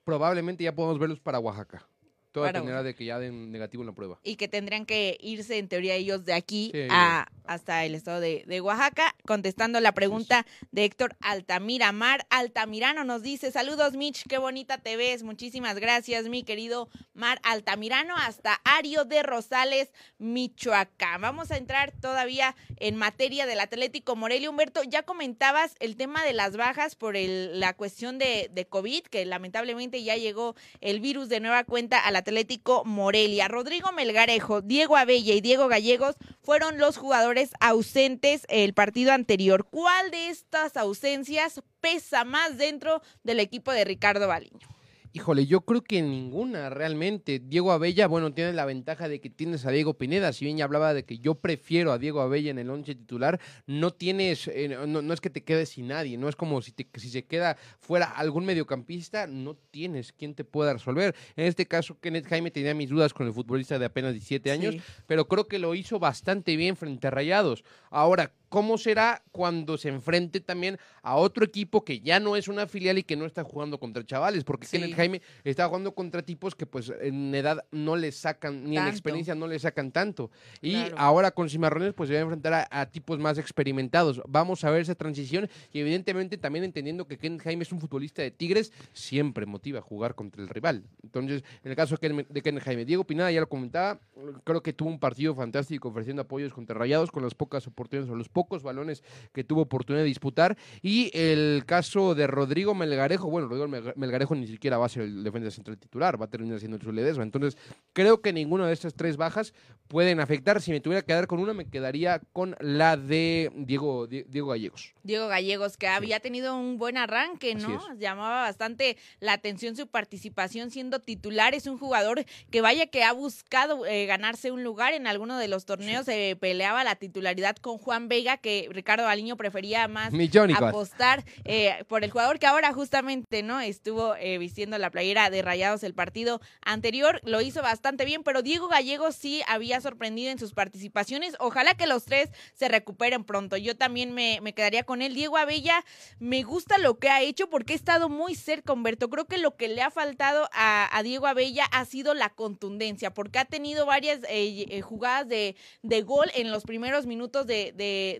[0.04, 1.88] probablemente ya podemos verlos para Oaxaca.
[2.32, 4.18] Toda manera de que ya den negativo en la prueba.
[4.22, 8.60] Y que tendrían que irse, en teoría, ellos de aquí a, hasta el estado de,
[8.62, 11.92] Oaxaca, contestando la pregunta de Héctor Altamira.
[11.92, 15.22] Mar Altamirano nos dice, saludos Mitch, qué bonita te ves.
[15.22, 21.20] Muchísimas gracias, mi querido Mar Altamirano, hasta Ario de Rosales, Michoacán.
[21.20, 24.48] Vamos a entrar todavía en materia del Atlético Morelia.
[24.48, 29.02] Humberto, ya comentabas el tema de las bajas por el, la cuestión de, de COVID,
[29.02, 33.48] que lamentablemente ya llegó el virus de nueva cuenta a la Atlético Morelia.
[33.48, 39.66] Rodrigo Melgarejo, Diego Abella y Diego Gallegos fueron los jugadores ausentes el partido anterior.
[39.68, 44.68] ¿Cuál de estas ausencias pesa más dentro del equipo de Ricardo Baliño?
[45.14, 47.38] Híjole, yo creo que ninguna realmente.
[47.38, 50.32] Diego Abella, bueno, tiene la ventaja de que tienes a Diego Pineda.
[50.32, 53.38] Si bien ya hablaba de que yo prefiero a Diego Abella en el once titular,
[53.66, 56.88] no tienes, eh, no, es que te quedes sin nadie, no es como si, te,
[56.98, 61.14] si se queda fuera algún mediocampista, no tienes quien te pueda resolver.
[61.36, 64.76] En este caso, Kenneth Jaime tenía mis dudas con el futbolista de apenas 17 años,
[65.06, 67.64] pero creo que lo hizo bastante bien frente a Rayados.
[67.90, 72.66] Ahora, ¿Cómo será cuando se enfrente también a otro equipo que ya no es una
[72.66, 74.44] filial y que no está jugando contra chavales?
[74.44, 75.01] Porque Kenneth Jaime
[75.44, 79.46] está jugando contra tipos que pues en edad no le sacan, ni en experiencia no
[79.46, 80.30] le sacan tanto.
[80.60, 84.22] Y ahora con Cimarrones pues se va a enfrentar a, tipos más experimentados.
[84.28, 88.22] Vamos a ver esa transición y evidentemente también entendiendo que Kenneth Jaime es un futbolista
[88.22, 90.84] de Tigres, siempre motiva a jugar contra el rival.
[91.02, 94.00] Entonces, en el caso de Kenneth Jaime, Diego Pinada ya lo comentaba,
[94.44, 98.16] creo que tuvo un partido fantástico ofreciendo apoyos contra Rayados con las pocas oportunidades o
[98.16, 100.56] los pocos balones que tuvo oportunidad de disputar.
[100.82, 105.24] Y el caso de Rodrigo Melgarejo, bueno, Rodrigo Melgarejo ni siquiera va a ser el
[105.24, 107.22] defensa central titular, va a terminar siendo el Ledesma.
[107.22, 107.56] Entonces,
[107.92, 109.54] creo que ninguna de estas tres bajas
[109.88, 110.60] pueden afectar.
[110.60, 114.94] Si me tuviera que quedar con una, me quedaría con la de Diego, Diego Gallegos.
[115.02, 117.94] Diego Gallegos, que había tenido un buen arranque, ¿no?
[117.96, 121.54] Llamaba bastante la atención su participación siendo titular.
[121.54, 125.48] Es un jugador que vaya que ha buscado eh, ganarse un lugar en alguno de
[125.48, 126.06] los torneos.
[126.06, 130.12] Se peleaba la titularidad con Juan Vega que Ricardo Baliño prefería más
[130.54, 135.40] apostar eh, por el jugador que ahora justamente no estuvo eh, vistiendo la playera de
[135.40, 137.20] Rayados el partido anterior.
[137.24, 141.34] Lo hizo bastante bien, pero Diego Gallego sí había sorprendido en sus participaciones.
[141.38, 143.56] Ojalá que los tres se recuperen pronto.
[143.56, 145.14] Yo también me, quedaría con él.
[145.14, 145.84] Diego Abella,
[146.18, 149.08] me gusta lo que ha hecho porque ha estado muy cerca, Humberto.
[149.08, 153.38] Creo que lo que le ha faltado a, Diego Abella ha sido la contundencia, porque
[153.38, 157.72] ha tenido varias eh, jugadas de, de, gol en los primeros minutos de,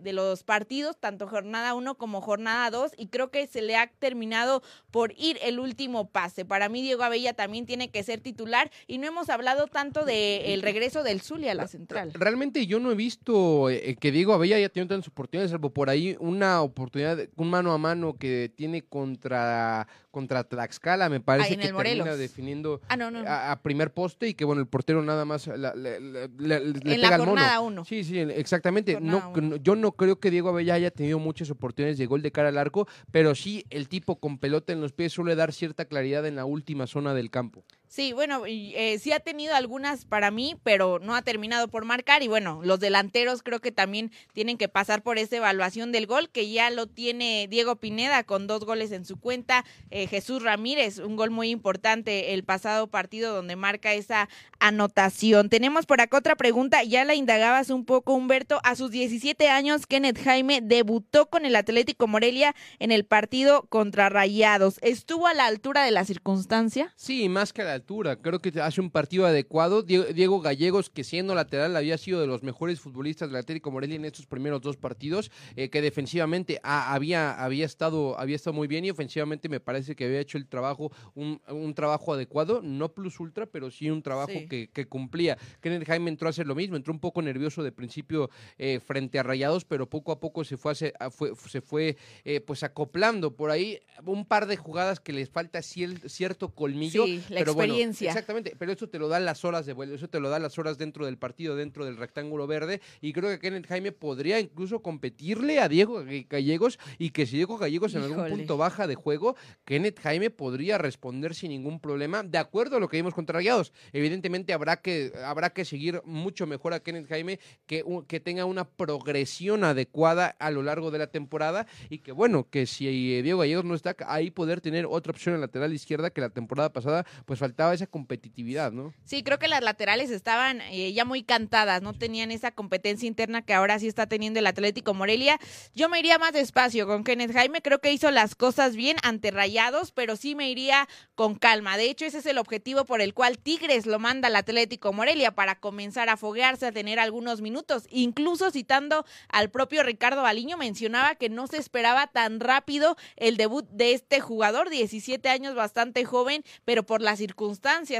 [0.02, 3.86] de los partidos, tanto jornada 1 como jornada 2, y creo que se le ha
[3.86, 6.44] terminado por ir el último pase.
[6.52, 10.60] Para mí, Diego Abella también tiene que ser titular, y no hemos hablado tanto del
[10.60, 12.12] regreso del Zulia a la central.
[12.12, 15.88] Realmente yo no he visto eh, que Diego Abella haya tenido tantas oportunidades, salvo por
[15.88, 21.72] ahí una oportunidad, un mano a mano que tiene contra contra Tlaxcala, me parece que
[21.72, 27.00] termina definiendo ah, A, primer poste y que bueno, el portero nada más le, en
[27.00, 27.84] la jornada uno.
[27.84, 29.00] Sí, sí, exactamente.
[29.00, 32.50] No, yo no creo que Diego Abella haya tenido muchas oportunidades de gol de cara
[32.50, 36.26] al arco, pero sí el tipo con pelota en los pies suele dar cierta claridad
[36.26, 37.64] en la última zona del campo.
[37.92, 42.22] Sí, bueno, eh, sí ha tenido algunas para mí, pero no ha terminado por marcar.
[42.22, 46.30] Y bueno, los delanteros creo que también tienen que pasar por esa evaluación del gol,
[46.30, 49.66] que ya lo tiene Diego Pineda con dos goles en su cuenta.
[49.90, 55.50] Eh, Jesús Ramírez, un gol muy importante el pasado partido donde marca esa anotación.
[55.50, 58.60] Tenemos por acá otra pregunta, ya la indagabas un poco, Humberto.
[58.64, 64.08] A sus 17 años, Kenneth Jaime debutó con el Atlético Morelia en el partido contra
[64.08, 64.78] Rayados.
[64.80, 66.90] ¿Estuvo a la altura de la circunstancia?
[66.96, 67.81] Sí, más que la
[68.22, 69.82] Creo que hace un partido adecuado.
[69.82, 74.04] Diego Gallegos, que siendo lateral había sido de los mejores futbolistas del Atlético Morelia en
[74.04, 78.90] estos primeros dos partidos, eh, que defensivamente había, había, estado, había estado muy bien y
[78.90, 83.70] ofensivamente me parece que había hecho el trabajo, un, trabajo adecuado, no plus ultra, pero
[83.70, 85.38] sí un trabajo que, cumplía.
[85.60, 89.18] Kenneth Jaime entró a hacer lo mismo, entró un poco nervioso de principio eh, frente
[89.18, 93.80] a Rayados, pero poco a poco se fue, se fue eh, pues acoplando por ahí
[94.04, 98.10] un par de jugadas que les falta cierto colmillo, pero bueno, experiencia.
[98.10, 100.58] exactamente, pero eso te lo dan las horas de vuelo, eso te lo dan las
[100.58, 104.82] horas dentro del partido, dentro del rectángulo verde, y creo que Kenneth Jaime podría incluso
[104.82, 109.36] competirle a Diego Gallegos y que si Diego Gallegos en algún punto baja de juego,
[109.64, 113.72] Kenneth Jaime podría responder sin ningún problema, de acuerdo a lo que vimos contra Rayados.
[113.92, 118.68] Evidentemente habrá que, habrá que seguir mucho mejor a Kenneth Jaime, que, que tenga una
[118.68, 123.64] progresión adecuada a lo largo de la temporada y que bueno, que si Diego Gallegos
[123.64, 127.04] no está, ahí poder tener otra opción en la lateral izquierda que la temporada pasada,
[127.26, 128.94] pues faltaba esa competitividad, ¿no?
[129.04, 133.42] Sí, creo que las laterales estaban eh, ya muy cantadas, no tenían esa competencia interna
[133.42, 135.38] que ahora sí está teniendo el Atlético Morelia.
[135.74, 139.30] Yo me iría más despacio con Kenneth Jaime, creo que hizo las cosas bien ante
[139.30, 141.76] Rayados, pero sí me iría con calma.
[141.76, 145.34] De hecho, ese es el objetivo por el cual Tigres lo manda al Atlético Morelia
[145.34, 147.86] para comenzar a foguearse, a tener algunos minutos.
[147.90, 153.68] Incluso citando al propio Ricardo Baliño, mencionaba que no se esperaba tan rápido el debut
[153.68, 157.41] de este jugador, 17 años, bastante joven, pero por las circunstancias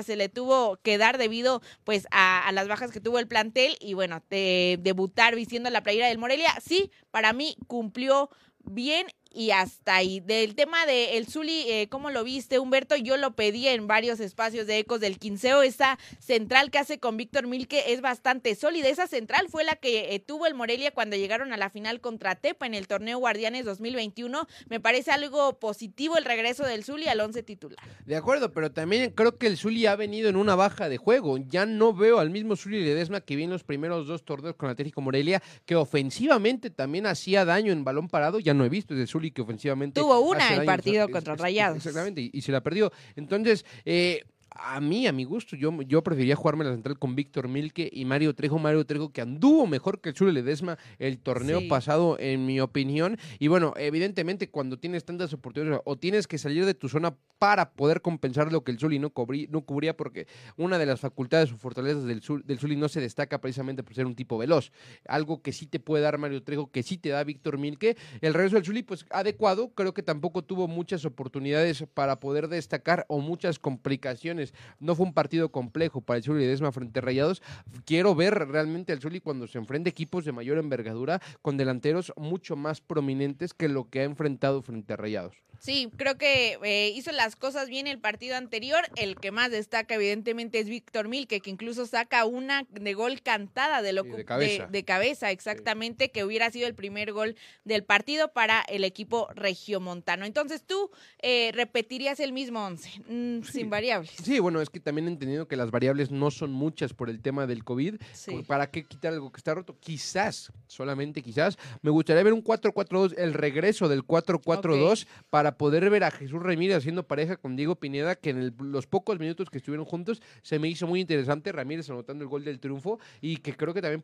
[0.03, 3.95] se le tuvo que dar debido pues a, las bajas que tuvo el plantel y
[3.95, 8.31] bueno, de debutar vistiendo la playera del Morelia, sí, para mí cumplió
[8.65, 10.21] bien y hasta ahí.
[10.21, 12.97] Del tema de el Zuli, eh, ¿cómo lo viste, Humberto?
[12.97, 15.63] Yo lo pedí en varios espacios de Ecos del Quinceo.
[15.63, 18.89] Esa central que hace con Víctor Milke es bastante sólida.
[18.89, 22.35] Esa central fue la que eh, tuvo el Morelia cuando llegaron a la final contra
[22.35, 24.47] Tepa en el torneo Guardianes 2021.
[24.69, 27.79] Me parece algo positivo el regreso del Zuli al once titular.
[28.05, 31.39] De acuerdo, pero también creo que el Zuli ha venido en una baja de juego.
[31.39, 34.69] Ya no veo al mismo Zuli Ledesma que vi en los primeros dos torneos con
[34.69, 38.41] Atlético Morelia, que ofensivamente también hacía daño en balón parado.
[38.41, 40.01] Ya no he visto ese Zuli que ofensivamente.
[40.01, 41.77] Tuvo una el partido contra Rayados.
[41.77, 42.93] Exactamente, y, y se la perdió.
[43.17, 47.49] Entonces, eh, a mí, a mi gusto, yo, yo preferiría jugarme la central con Víctor
[47.49, 48.59] Milke y Mario Trejo.
[48.59, 51.69] Mario Trejo que anduvo mejor que el Zuli Ledesma el torneo Sí.
[51.69, 53.19] pasado, en mi opinión.
[53.39, 57.73] Y bueno, evidentemente, cuando tienes tantas oportunidades o tienes que salir de tu zona para
[57.73, 61.51] poder compensar lo que el Zuli no, cubrí- no cubría, porque una de las facultades
[61.53, 64.71] o fortalezas del, Zul- del Zuli no se destaca precisamente por ser un tipo veloz.
[65.09, 67.97] Algo que sí te puede dar Mario Trejo, que sí te da Víctor Milke.
[68.21, 69.71] El regreso del Zuli, pues adecuado.
[69.75, 74.42] Creo que tampoco tuvo muchas oportunidades para poder destacar o muchas complicaciones.
[74.81, 77.43] No fue un partido complejo para el Zuli Ledesma frente a Rayados.
[77.85, 82.13] Quiero ver realmente al Zuli cuando se enfrente a equipos de mayor envergadura con delanteros
[82.17, 85.37] mucho más prominentes que lo que ha enfrentado frente a Rayados.
[85.63, 88.81] Sí, creo que eh, hizo las cosas bien el partido anterior.
[88.97, 93.81] El que más destaca, evidentemente, es Víctor Milke, que incluso saca una de gol cantada
[93.81, 94.67] de, lo, Sí, de cabeza.
[94.67, 100.25] de cabeza, exactamente, que hubiera sido el primer gol del partido para el equipo regiomontano.
[100.25, 104.11] Entonces, tú eh, repetirías el mismo once, mm, sin variables.
[104.21, 107.47] Sí, bueno, es que también entendiendo que las variables no son muchas por el tema
[107.47, 108.01] del COVID.
[108.13, 108.43] Sí.
[108.49, 109.77] ¿Para qué quitar algo que está roto?
[109.79, 116.05] Quizás, solamente quizás, me gustaría ver un 4-4-2, el regreso del 4-4-2 para poder ver
[116.05, 119.59] a Jesús Ramírez haciendo pareja con Diego Pineda, que en el- los pocos minutos que
[119.59, 121.53] estuvieron juntos se me hizo muy interesante.
[121.53, 124.03] Ramírez anotando el gol del triunfo y que creo que también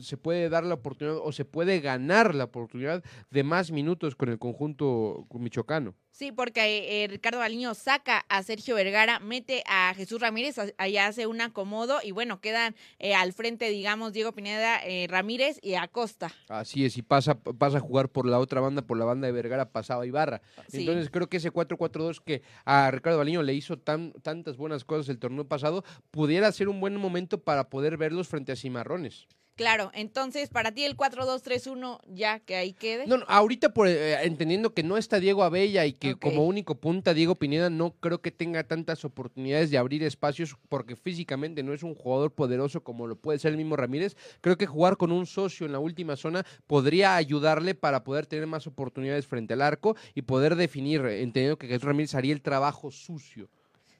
[0.00, 4.28] se puede dar la oportunidad o se puede ganar la oportunidad de más minutos con
[4.28, 5.94] el conjunto michoacano.
[6.16, 11.26] Sí, porque eh, Ricardo Baliño saca a Sergio Vergara, mete a Jesús Ramírez, allá hace
[11.26, 16.32] un acomodo y bueno, quedan eh, al frente, digamos, Diego Pineda, eh, Ramírez y Acosta.
[16.48, 19.32] Así es, y pasa, pasa a jugar por la otra banda, por la banda de
[19.34, 20.40] Vergara, pasaba Ibarra.
[20.68, 20.80] Sí.
[20.80, 25.10] Entonces creo que ese 4-4-2 que a Ricardo Baliño le hizo tan, tantas buenas cosas
[25.10, 29.26] el torneo pasado, pudiera ser un buen momento para poder verlos frente a Cimarrones.
[29.56, 33.06] Claro, entonces para ti el 4-2-3-1 ya que ahí quede.
[33.06, 36.74] No, no, ahorita por, eh, entendiendo que no está Diego Abella y que como único
[36.74, 41.72] punta Diego Pineda, no creo que tenga tantas oportunidades de abrir espacios porque físicamente no
[41.72, 44.14] es un jugador poderoso como lo puede ser el mismo Ramírez.
[44.42, 48.46] Creo que jugar con un socio en la última zona podría ayudarle para poder tener
[48.46, 52.42] más oportunidades frente al arco y poder definir, eh, entendiendo que Jesús Ramírez haría el
[52.42, 53.48] trabajo sucio.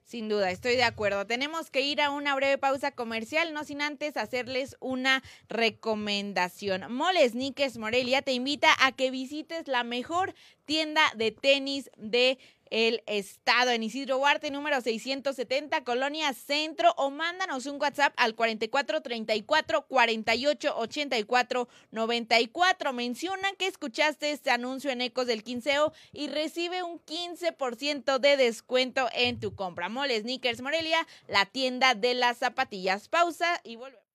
[0.07, 1.27] Sin duda, estoy de acuerdo.
[1.27, 6.93] Tenemos que ir a una breve pausa comercial, no sin antes hacerles una recomendación.
[6.93, 10.33] Moles Sneakers Morelia te invita a que visites la mejor
[10.65, 12.39] tienda de tenis de
[12.71, 13.71] el estado.
[13.71, 20.75] En Isidro Huarte número 670 Colonia Centro o mándanos un WhatsApp al 44 34 48
[20.77, 28.19] 84 94 menciona que escuchaste este anuncio en Ecos del Quinceo y recibe un 15%
[28.19, 29.89] de descuento en tu compra.
[29.89, 33.09] Mole Sneakers Morelia la tienda de las zapatillas.
[33.09, 34.07] Pausa y volvemos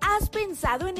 [0.00, 0.98] ¿Has pensado en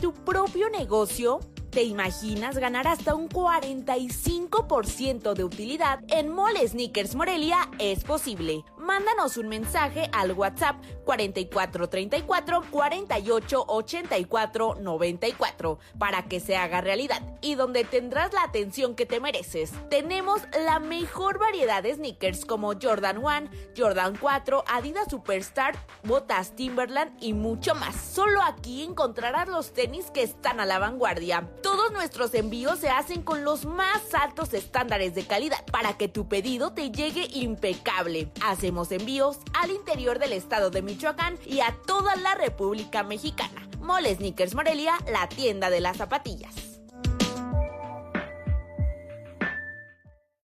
[0.00, 1.40] tu propio negocio?
[1.70, 5.98] ¿Te imaginas ganar hasta un 45% de utilidad?
[6.08, 8.64] En Mole Sneakers Morelia es posible.
[8.84, 17.54] Mándanos un mensaje al WhatsApp 4434 48 84 94 para que se haga realidad y
[17.54, 19.72] donde tendrás la atención que te mereces.
[19.88, 27.16] Tenemos la mejor variedad de sneakers como Jordan 1, Jordan 4, Adidas Superstar, botas Timberland
[27.20, 27.96] y mucho más.
[27.96, 31.48] Solo aquí encontrarás los tenis que están a la vanguardia.
[31.62, 36.28] Todos nuestros envíos se hacen con los más altos estándares de calidad para que tu
[36.28, 38.30] pedido te llegue impecable.
[38.44, 43.68] Hacemos envíos al interior del estado de Michoacán y a toda la República Mexicana.
[43.80, 46.54] Mole Sneakers Morelia, la tienda de las zapatillas.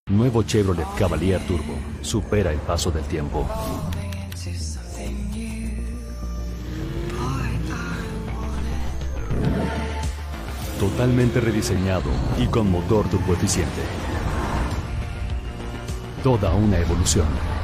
[0.06, 1.74] Nuevo Chevrolet Cavalier Turbo.
[2.02, 3.46] Supera el paso del tiempo.
[10.78, 13.82] Totalmente rediseñado y con motor turbo eficiente.
[16.22, 17.59] Toda una evolución.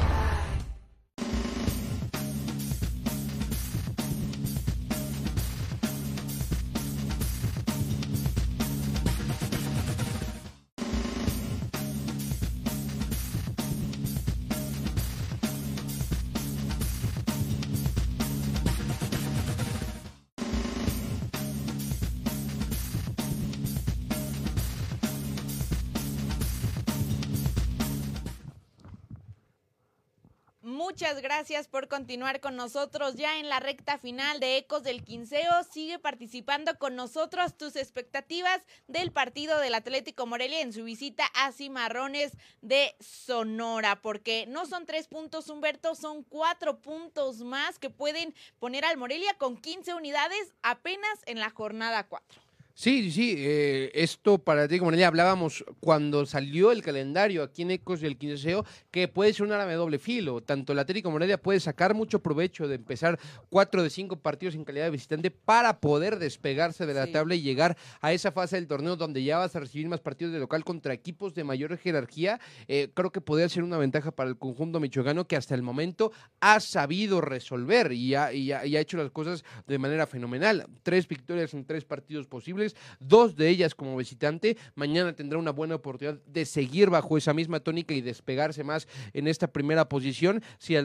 [30.99, 35.51] Muchas gracias por continuar con nosotros ya en la recta final de Ecos del Quinceo.
[35.71, 41.51] Sigue participando con nosotros tus expectativas del partido del Atlético Morelia en su visita a
[41.51, 42.31] Cimarrones
[42.63, 48.83] de Sonora, porque no son tres puntos, Humberto, son cuatro puntos más que pueden poner
[48.83, 52.46] al Morelia con 15 unidades apenas en la jornada 4.
[52.79, 58.01] Sí, sí, eh, esto para Atlético Morelia hablábamos cuando salió el calendario aquí en Ecos
[58.01, 60.41] del Quinceo, que puede ser un arma de doble filo.
[60.41, 63.17] Tanto el Atlético Morelia puede sacar mucho provecho de empezar
[63.49, 67.13] cuatro de cinco partidos en calidad de visitante para poder despegarse de la Sí.
[67.13, 70.31] tabla y llegar a esa fase del torneo donde ya vas a recibir más partidos
[70.33, 72.39] de local contra equipos de mayor jerarquía.
[72.67, 76.11] Eh, creo que podría ser una ventaja para el conjunto michoacano que hasta el momento
[76.41, 80.67] ha sabido resolver y ha, y ha- y ha hecho las cosas de manera fenomenal.
[80.83, 82.66] Tres victorias en tres partidos posibles,
[82.99, 84.57] dos de ellas como visitante.
[84.75, 89.27] Mañana tendrá una buena oportunidad de seguir bajo esa misma tónica y despegarse más en
[89.27, 90.75] esta primera posición si,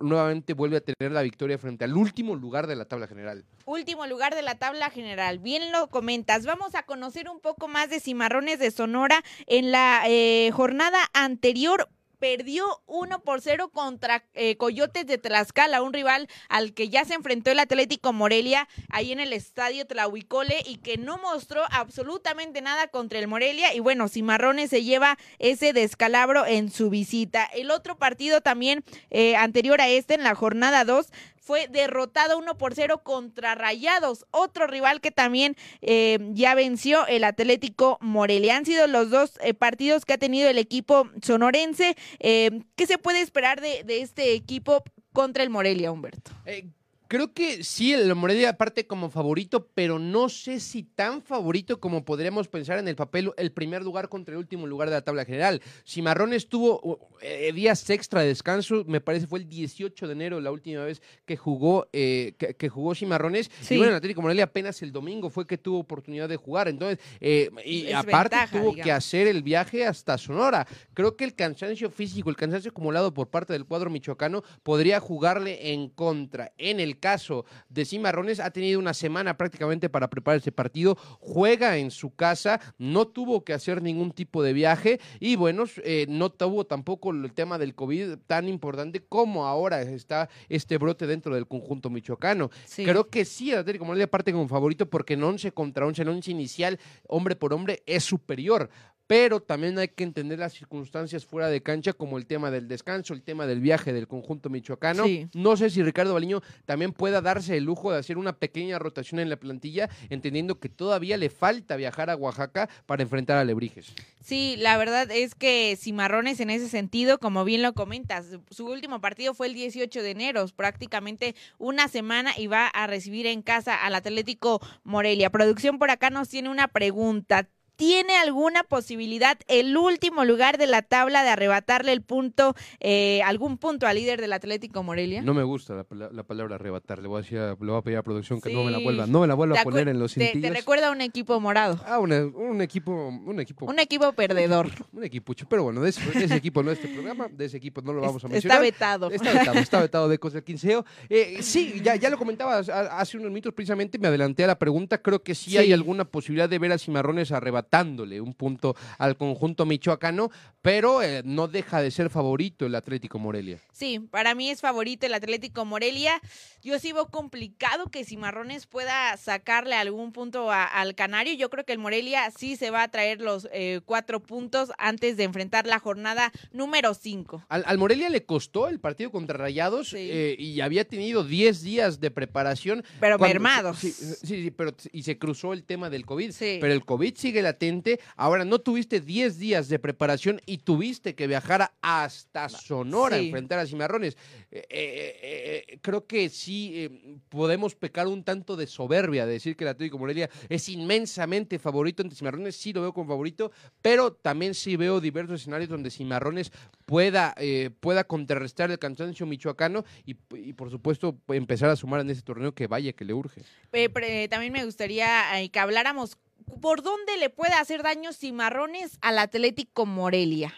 [0.00, 3.44] nuevamente vuelve a tener la victoria frente al último lugar de la tabla general.
[3.64, 5.38] último lugar de la tabla general.
[5.38, 6.46] Bien lo comentas.
[6.46, 9.22] Vamos a conocer un poco más de Cimarrones de Sonora.
[9.46, 11.88] En la eh, jornada anterior
[12.18, 17.14] perdió 1 por 0 contra eh, Coyotes de Tlaxcala, un rival al que ya se
[17.14, 22.88] enfrentó el Atlético Morelia ahí en el estadio Tlahuicole y que no mostró absolutamente nada
[22.88, 23.74] contra el Morelia.
[23.74, 27.44] Y bueno, Cimarrones se lleva ese descalabro en su visita.
[27.44, 31.06] El otro partido también eh, anterior a este, en la jornada 2,
[31.40, 37.24] fue derrotado 1 por 0 contra Rayados, otro rival que también eh, ya venció el
[37.24, 38.56] Atlético Morelia.
[38.56, 41.96] Han sido los dos eh, partidos que ha tenido el equipo sonorense.
[42.18, 44.82] Eh, ¿Qué se puede esperar de, de este equipo
[45.12, 46.30] contra el Morelia, Humberto?
[46.46, 46.66] Eh,
[47.08, 52.04] creo que sí, el Morelia parte como favorito, pero no sé si tan favorito como
[52.04, 55.24] podríamos pensar en el papel, el primer lugar contra el último lugar de la tabla
[55.24, 55.62] general.
[55.86, 60.52] Cimarrones tuvo eh, días extra de descanso, me parece fue el 18 de enero la
[60.52, 63.50] última vez que jugó, eh, que, que jugó Cimarrones.
[63.60, 63.74] Sí.
[63.74, 66.68] Y bueno, el Atlético Morelia apenas el domingo fue que tuvo oportunidad de jugar.
[66.68, 70.66] Entonces, eh, y Es aparte ventaja, tuvo que hacer el viaje hasta Sonora.
[70.92, 75.72] Creo que el cansancio físico, el cansancio acumulado por parte del cuadro michoacano podría jugarle
[75.72, 76.52] en contra.
[76.58, 80.96] En el caso de Cimarrones, ha tenido una semana prácticamente para preparar ese partido.
[81.20, 86.06] Juega en su casa, no tuvo que hacer ningún tipo de viaje y bueno, eh,
[86.08, 91.34] no tuvo tampoco el tema del COVID tan importante como ahora está este brote dentro
[91.34, 92.50] del conjunto michoacano.
[92.64, 92.84] Sí.
[92.84, 96.08] Creo que sí, el Atlético Morelia parte como favorito porque en 11 contra 11, el
[96.08, 98.70] 11 inicial, hombre por hombre, es superior.
[99.08, 103.14] Pero también hay que entender las circunstancias fuera de cancha, como el tema del descanso,
[103.14, 105.04] el tema del viaje del conjunto michoacano.
[105.04, 105.26] Sí.
[105.32, 109.18] No sé si Ricardo Baliño también pueda darse el lujo de hacer una pequeña rotación
[109.18, 113.94] en la plantilla, entendiendo que todavía le falta viajar a Oaxaca para enfrentar a Lebrijes.
[114.22, 119.00] Sí, la verdad es que Cimarrones en ese sentido, como bien lo comentas, su último
[119.00, 123.74] partido fue el 18 de enero, prácticamente una semana y va a recibir en casa
[123.74, 125.30] al Atlético Morelia.
[125.30, 127.48] Producción por acá nos tiene una pregunta.
[127.78, 133.56] ¿Tiene alguna posibilidad el último lugar de la tabla de arrebatarle el punto, eh, algún
[133.56, 135.22] punto al líder del Atlético Morelia?
[135.22, 136.98] No me gusta la, pala- la palabra arrebatar.
[136.98, 139.06] Le voy a decir, le voy a pedir a producción que no me la vuelva,
[139.06, 140.56] no me la vuelva ¿Te a poner en los te- te, cintillos.
[140.56, 144.68] recuerda a un equipo morado, Ah, una- un equipo, un equipo, un equipo perdedor.
[144.92, 145.46] un equipucho.
[145.48, 147.92] Pero bueno, de ese, de ese equipo no es este programa, de ese equipo no
[147.92, 148.58] lo vamos a mencionar.
[148.58, 149.10] Está vetado.
[149.12, 150.84] Está vetado, está vetado de Ecos del Quinceo.
[151.08, 154.58] Eh, sí, ya, ya lo comentaba ha- hace unos minutos precisamente, me adelanté a la
[154.58, 154.98] pregunta.
[155.00, 155.58] Creo que sí, Sí.
[155.58, 157.30] hay alguna posibilidad de ver a Cimarrones
[157.72, 160.30] arrebatándole un punto al conjunto michoacano,
[160.62, 163.58] pero eh, no deja de ser favorito el Atlético Morelia.
[163.72, 166.20] Sí, para mí es favorito el Atlético Morelia.
[166.62, 171.34] Yo sí veo complicado que Cimarrones pueda sacarle algún punto a- al Canario.
[171.34, 175.16] Yo creo que el Morelia sí se va a traer los eh, cuatro puntos antes
[175.16, 177.44] de enfrentar la jornada número cinco.
[177.48, 179.96] Al, al Morelia le costó el partido contra Rayados Sí.
[180.10, 182.84] eh, y había tenido 10 días de preparación.
[183.00, 183.78] Pero mermados.
[183.78, 186.32] Sí, sí, sí, pero y se cruzó el tema del COVID.
[186.32, 186.58] Sí.
[186.60, 187.98] Pero el COVID sigue latente.
[188.16, 193.58] Ahora no tuviste 10 días de preparación y tuviste que viajar hasta Sonora a enfrentar
[193.58, 194.16] a Cimarrones.
[194.50, 199.56] Eh, eh, eh, creo que sí eh, podemos pecar un tanto de soberbia de decir
[199.56, 202.56] que el Atlético Morelia es inmensamente favorito ante Cimarrones.
[202.56, 203.50] Sí lo veo como favorito,
[203.82, 206.52] pero también sí veo diversos escenarios donde Cimarrones
[206.88, 212.08] pueda, eh, pueda contrarrestar el cansancio michoacano y, y, por supuesto empezar a sumar en
[212.08, 213.42] ese torneo que vaya que le urge.
[213.72, 216.16] Eh, también me gustaría eh, que habláramos
[216.60, 220.54] por dónde le puede hacer daño Cimarrones al Atlético Morelia.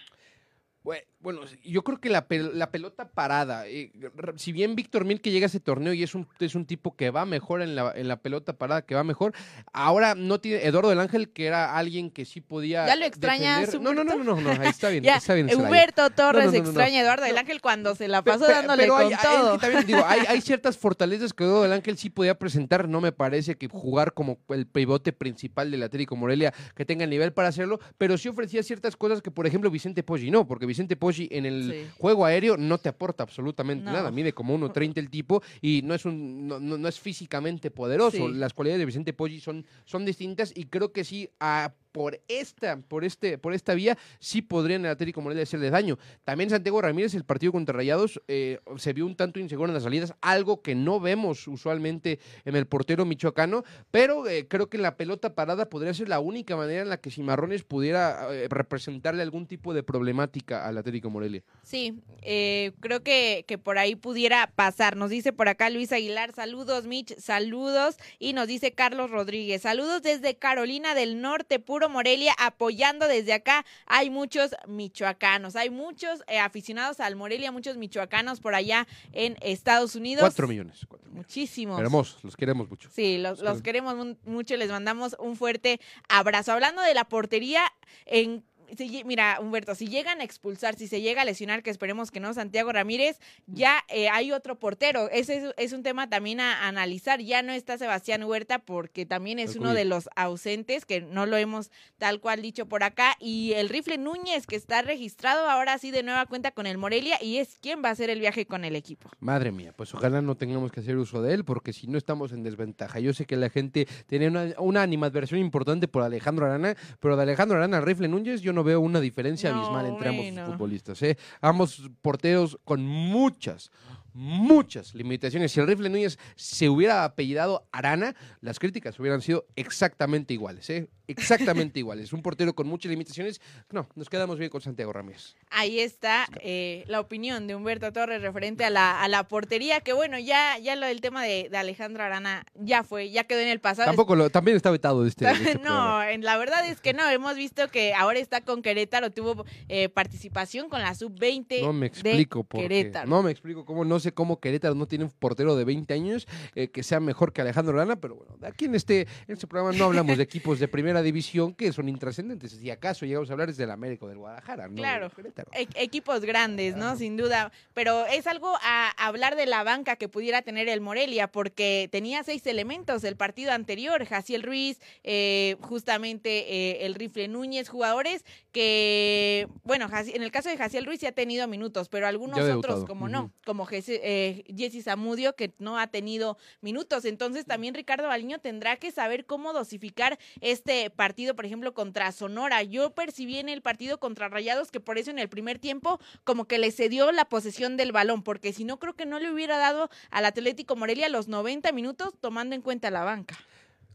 [0.82, 3.92] Bue- Bueno, yo creo que la, pel- la pelota parada, eh,
[4.36, 6.96] si bien Víctor Mil que llega a ese torneo y es un, es un tipo
[6.96, 9.34] que va mejor en la, en la pelota parada, que va mejor,
[9.74, 12.86] ahora no tiene Eduardo del Ángel, que era alguien que sí podía.
[12.86, 13.82] ¿Ya lo extrañas, defender.
[13.82, 15.48] No, no, no, no, no, no, ahí está bien, Ya, está bien.
[15.50, 15.66] Celaya.
[15.68, 17.36] Humberto Torres No, no, extraña a Eduardo del.
[17.36, 19.52] Ángel cuando se la pasó dándole pero con hay, hay- todo.
[19.52, 22.88] que también digo, hay, hay ciertas fortalezas que Eduardo del Ángel sí podía presentar.
[22.88, 27.10] No me parece que jugar como el pivote principal del Atlético Morelia que tenga el
[27.10, 30.64] nivel para hacerlo, pero sí ofrecía ciertas cosas que, por ejemplo, Vicente Poggi no, porque
[30.64, 31.90] Vicente Poggi en el Sí.
[31.98, 33.92] juego aéreo no te aporta absolutamente No.
[33.92, 34.10] nada.
[34.10, 38.28] Mide como 1.30 el tipo y no es un no, no- no es físicamente poderoso.
[38.28, 38.34] Sí.
[38.34, 42.76] Las cualidades de Vicente Poggi son, son distintas y creo que sí a por esta,
[42.76, 45.98] por este, por esta vía, sí podrían el Atlético Morelia hacerle daño.
[46.24, 49.82] También Santiago Ramírez, el partido contra Rayados, eh, se vio un tanto inseguro en las
[49.82, 54.96] salidas, algo que no vemos usualmente en el portero michoacano, pero eh, creo que la
[54.96, 59.46] pelota parada podría ser la única manera en la que Cimarrones pudiera eh, representarle algún
[59.46, 61.42] tipo de problemática al Atlético Morelia.
[61.62, 64.96] Sí, eh, creo que, que por ahí pudiera pasar.
[64.96, 67.96] Nos dice por acá Luis Aguilar, saludos Mitch, saludos.
[68.18, 73.64] Y nos dice Carlos Rodríguez, saludos desde Carolina del Norte, puro Morelia, apoyando desde acá.
[73.86, 79.94] Hay muchos michoacanos, hay muchos eh, aficionados al Morelia, muchos michoacanos por allá en Estados
[79.94, 80.22] Unidos.
[80.22, 80.84] Cuatro millones.
[80.88, 81.26] cuatro millones.
[81.26, 81.80] Muchísimos.
[81.80, 82.90] Hermosos, los queremos mucho.
[82.92, 86.52] Sí, los, los queremos mucho, les mandamos un fuerte abrazo.
[86.52, 87.62] Hablando de la portería,
[88.06, 88.44] en
[88.76, 92.20] si mira, Humberto, si llegan a expulsar, si se llega a lesionar, que esperemos que
[92.20, 95.08] no, Santiago Ramírez, ya eh, hay otro portero.
[95.10, 97.20] Ese es, es un tema también a, analizar.
[97.20, 101.36] Ya no está Sebastián Huerta porque también es uno de los ausentes, que no lo
[101.36, 103.16] hemos tal cual dicho por acá.
[103.20, 107.22] Y el rifle Núñez, que está registrado ahora sí de nueva cuenta con el Morelia
[107.22, 109.10] y es quien va a hacer el viaje con el equipo.
[109.20, 112.32] Madre mía, pues ojalá no tengamos que hacer uso de él, porque si no estamos
[112.32, 113.00] en desventaja.
[113.00, 117.22] Yo sé que la gente tiene una, una animadversión importante por Alejandro Arana, pero de
[117.22, 121.02] Alejandro Arana al Rifle Núñez yo no veo una diferencia No, abismal entre ambos futbolistas.
[121.02, 121.16] ¿eh?
[121.40, 123.70] Ambos porteros con muchas,
[124.12, 125.52] muchas limitaciones.
[125.52, 130.68] Si el Rifle Núñez se hubiera apellidado Arana, las críticas hubieran sido exactamente iguales.
[130.70, 130.88] ¿eh?
[131.10, 132.12] Exactamente iguales.
[132.12, 133.40] Un portero con muchas limitaciones.
[133.70, 135.34] No, nos quedamos bien con Santiago Ramírez.
[135.50, 139.92] Ahí está eh, la opinión de Humberto Torres referente a la, a la portería, que
[139.92, 143.48] bueno, ya, ya lo del tema de, de Alejandro Arana ya fue, ya quedó en
[143.48, 143.86] el pasado.
[143.86, 146.92] Tampoco lo, también está vetado de este, de este no, en- la verdad es que
[146.92, 151.72] no, hemos visto que ahora está con Querétaro, tuvo eh, participación con la sub-20 No
[151.72, 152.68] me de explico por qué.
[152.68, 153.08] Querétaro.
[153.08, 156.26] No me explico cómo, no sé cómo Querétaro no tiene un portero de 20 años
[156.54, 159.76] eh, que sea mejor que Alejandro Rana, pero bueno, aquí en este, en este programa
[159.76, 162.52] no hablamos de equipos de primera división que son intrascendentes.
[162.52, 165.10] Si acaso llegamos a hablar es del América o del Guadalajara, no Claro.
[165.52, 166.96] E- equipos grandes, ¿no?
[166.96, 167.52] Sin duda.
[167.74, 172.22] Pero es algo a hablar de la banca que pudiera tener el Morelia, porque tenía
[172.24, 174.04] seis elementos el partido anterior.
[174.04, 180.56] Jaciel Ruiz, eh, justamente eh, el Rifle Núñez, jugadores que, bueno, en el caso de
[180.56, 182.86] Jaciel Ruiz sí ha tenido minutos, pero algunos Ya otros, debutado.
[182.86, 187.04] como no, como Jesse, eh, Jesse Zamudio, que no ha tenido minutos.
[187.04, 192.62] Entonces también Ricardo Baliño tendrá que saber cómo dosificar este partido, por ejemplo, contra Sonora.
[192.62, 196.46] Yo percibí en el partido contra Rayados que por eso en el primer tiempo como
[196.46, 199.58] que le cedió la posesión del balón, porque si no creo que no le hubiera
[199.58, 203.38] dado al Atlético Morelia los 90 minutos tomando en cuenta la banca.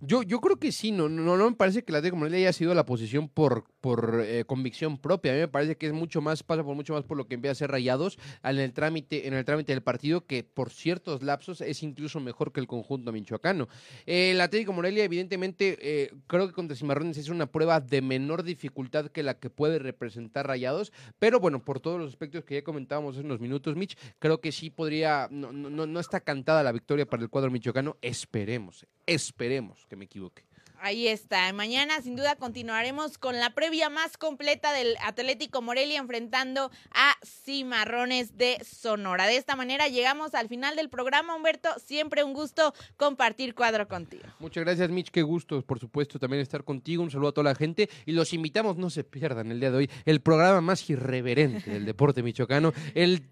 [0.01, 2.53] Yo, yo creo que sí, no, no, no me parece que la Atlético Morelia haya
[2.53, 5.31] sido la posición por, por eh, convicción propia.
[5.31, 7.35] A mí me parece que es mucho más, pasa por mucho más por lo que
[7.35, 11.23] empieza a ser rayados en el trámite, en el trámite del partido, que por ciertos
[11.23, 13.69] lapsos es incluso mejor que el conjunto michoacano.
[14.05, 18.43] Eh, el Atlético Morelia, evidentemente, eh, creo que contra Cimarrones es una prueba de menor
[18.43, 22.63] dificultad que la que puede representar rayados, pero bueno, por todos los aspectos que ya
[22.63, 26.73] comentábamos en unos minutos, Mitch, creo que sí podría, no, no, no está cantada la
[26.73, 27.97] victoria para el cuadro michoacano.
[28.01, 30.43] Esperemos, esperemos que me equivoque.
[30.85, 31.51] Ahí está.
[31.51, 38.37] Mañana sin duda continuaremos con la previa más completa del Atlético Morelia enfrentando a Cimarrones
[38.37, 39.25] de Sonora.
[39.25, 41.69] De esta manera llegamos al final del programa, Humberto.
[41.83, 44.25] Siempre un gusto compartir cuadro contigo.
[44.37, 45.09] Muchas gracias, Mitch.
[45.09, 47.01] Qué gusto, por supuesto, también estar contigo.
[47.01, 49.77] Un saludo a toda la gente y los invitamos, no se pierdan el día de
[49.77, 53.27] hoy, el programa más irreverente del deporte michoacano, el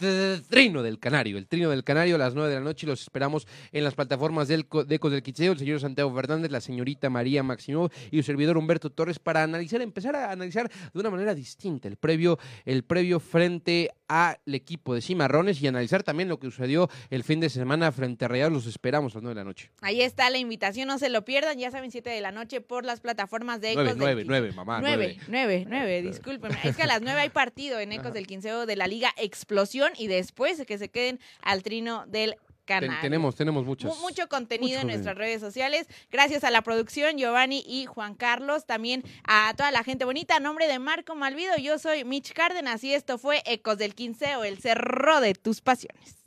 [0.49, 1.37] Trino del Canario.
[1.37, 2.87] El Trino del Canario a las nueve de la noche.
[2.87, 7.11] Los esperamos en las plataformas de Ecos del Quicheo, el señor Santiago Fernández, la señorita
[7.11, 11.35] María Maximov y su servidor Humberto Torres para analizar, empezar a analizar de una manera
[11.35, 16.47] distinta el previo, el previo frente al equipo de Cimarrones y analizar también lo que
[16.47, 18.53] sucedió el fin de semana frente a Rayados.
[18.53, 19.71] Los esperamos a las 9 de la noche.
[19.81, 22.85] Ahí está la invitación, no se lo pierdan, ya saben, 7 de la noche por
[22.85, 24.81] las plataformas de Ecos 9, 9, 9, mamá.
[24.81, 26.57] 9, 9, 9, discúlpenme.
[26.63, 29.91] Es que a las 9 hay partido en Ecos del Quinceo de la Liga Explosión
[29.97, 32.35] y después que se queden al trino del
[32.65, 33.01] canal.
[33.01, 33.99] tenemos, tenemos muchos.
[33.99, 35.87] mucho contenido en nuestras redes sociales.
[36.11, 38.65] Gracias a la producción, Giovanni y Juan Carlos.
[38.65, 40.37] También a toda la gente bonita.
[40.37, 44.43] A nombre de Marco Malvido, yo soy Mitch Cárdenas y esto fue Ecos del Quinceo,
[44.43, 46.22] el cerro de tus pasiones.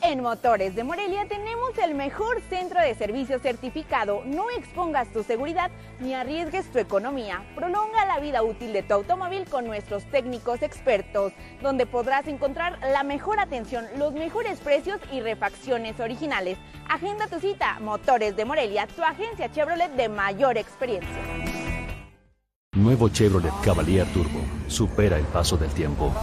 [0.00, 4.22] En Motores de Morelia tenemos el mejor centro de servicio certificado.
[4.24, 7.44] No expongas tu seguridad ni arriesgues tu economía.
[7.56, 11.32] Prolonga la vida útil de tu automóvil con nuestros técnicos expertos,
[11.62, 16.58] donde podrás encontrar la mejor atención, los mejores precios y refacciones originales.
[16.88, 17.80] Agenda tu cita.
[17.80, 21.22] Motores de Morelia, tu agencia Chevrolet de mayor experiencia.
[22.72, 24.40] Nuevo Chevrolet Cavalier Turbo.
[24.68, 26.14] Supera el paso del tiempo.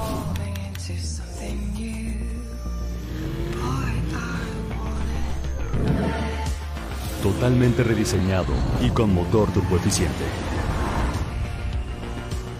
[7.26, 10.26] Totalmente rediseñado y con motor turboeficiente.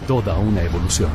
[0.08, 1.12] Toda una evolución.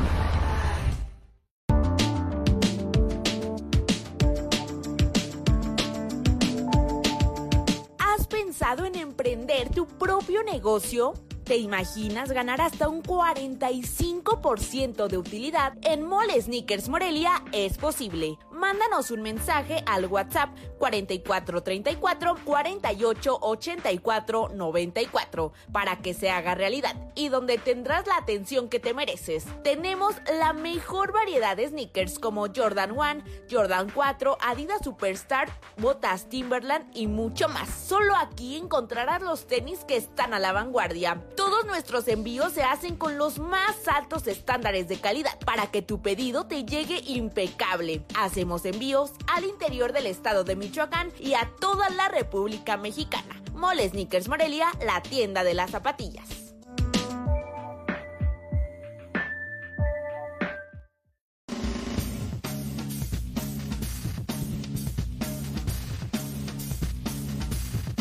[8.00, 11.14] ¿Has pensado en emprender tu propio negocio?
[11.52, 15.74] ¿Te imaginas ganar hasta un 45% de utilidad?
[15.82, 18.38] En Mall Sneakers Morelia es posible.
[18.52, 27.28] Mándanos un mensaje al WhatsApp 4434 48 84 94 para que se haga realidad y
[27.28, 29.46] donde tendrás la atención que te mereces.
[29.64, 36.90] Tenemos la mejor variedad de sneakers como Jordan 1, Jordan 4, Adidas Superstar, botas Timberland
[36.96, 37.68] y mucho más.
[37.68, 41.22] Solo aquí encontrarás los tenis que están a la vanguardia.
[41.42, 46.00] Todos nuestros envíos se hacen con los más altos estándares de calidad para que tu
[46.00, 48.06] pedido te llegue impecable.
[48.16, 53.42] Hacemos envíos al interior del estado de Michoacán y a toda la República Mexicana.
[53.56, 56.51] Mole Sneakers Morelia, la tienda de las zapatillas.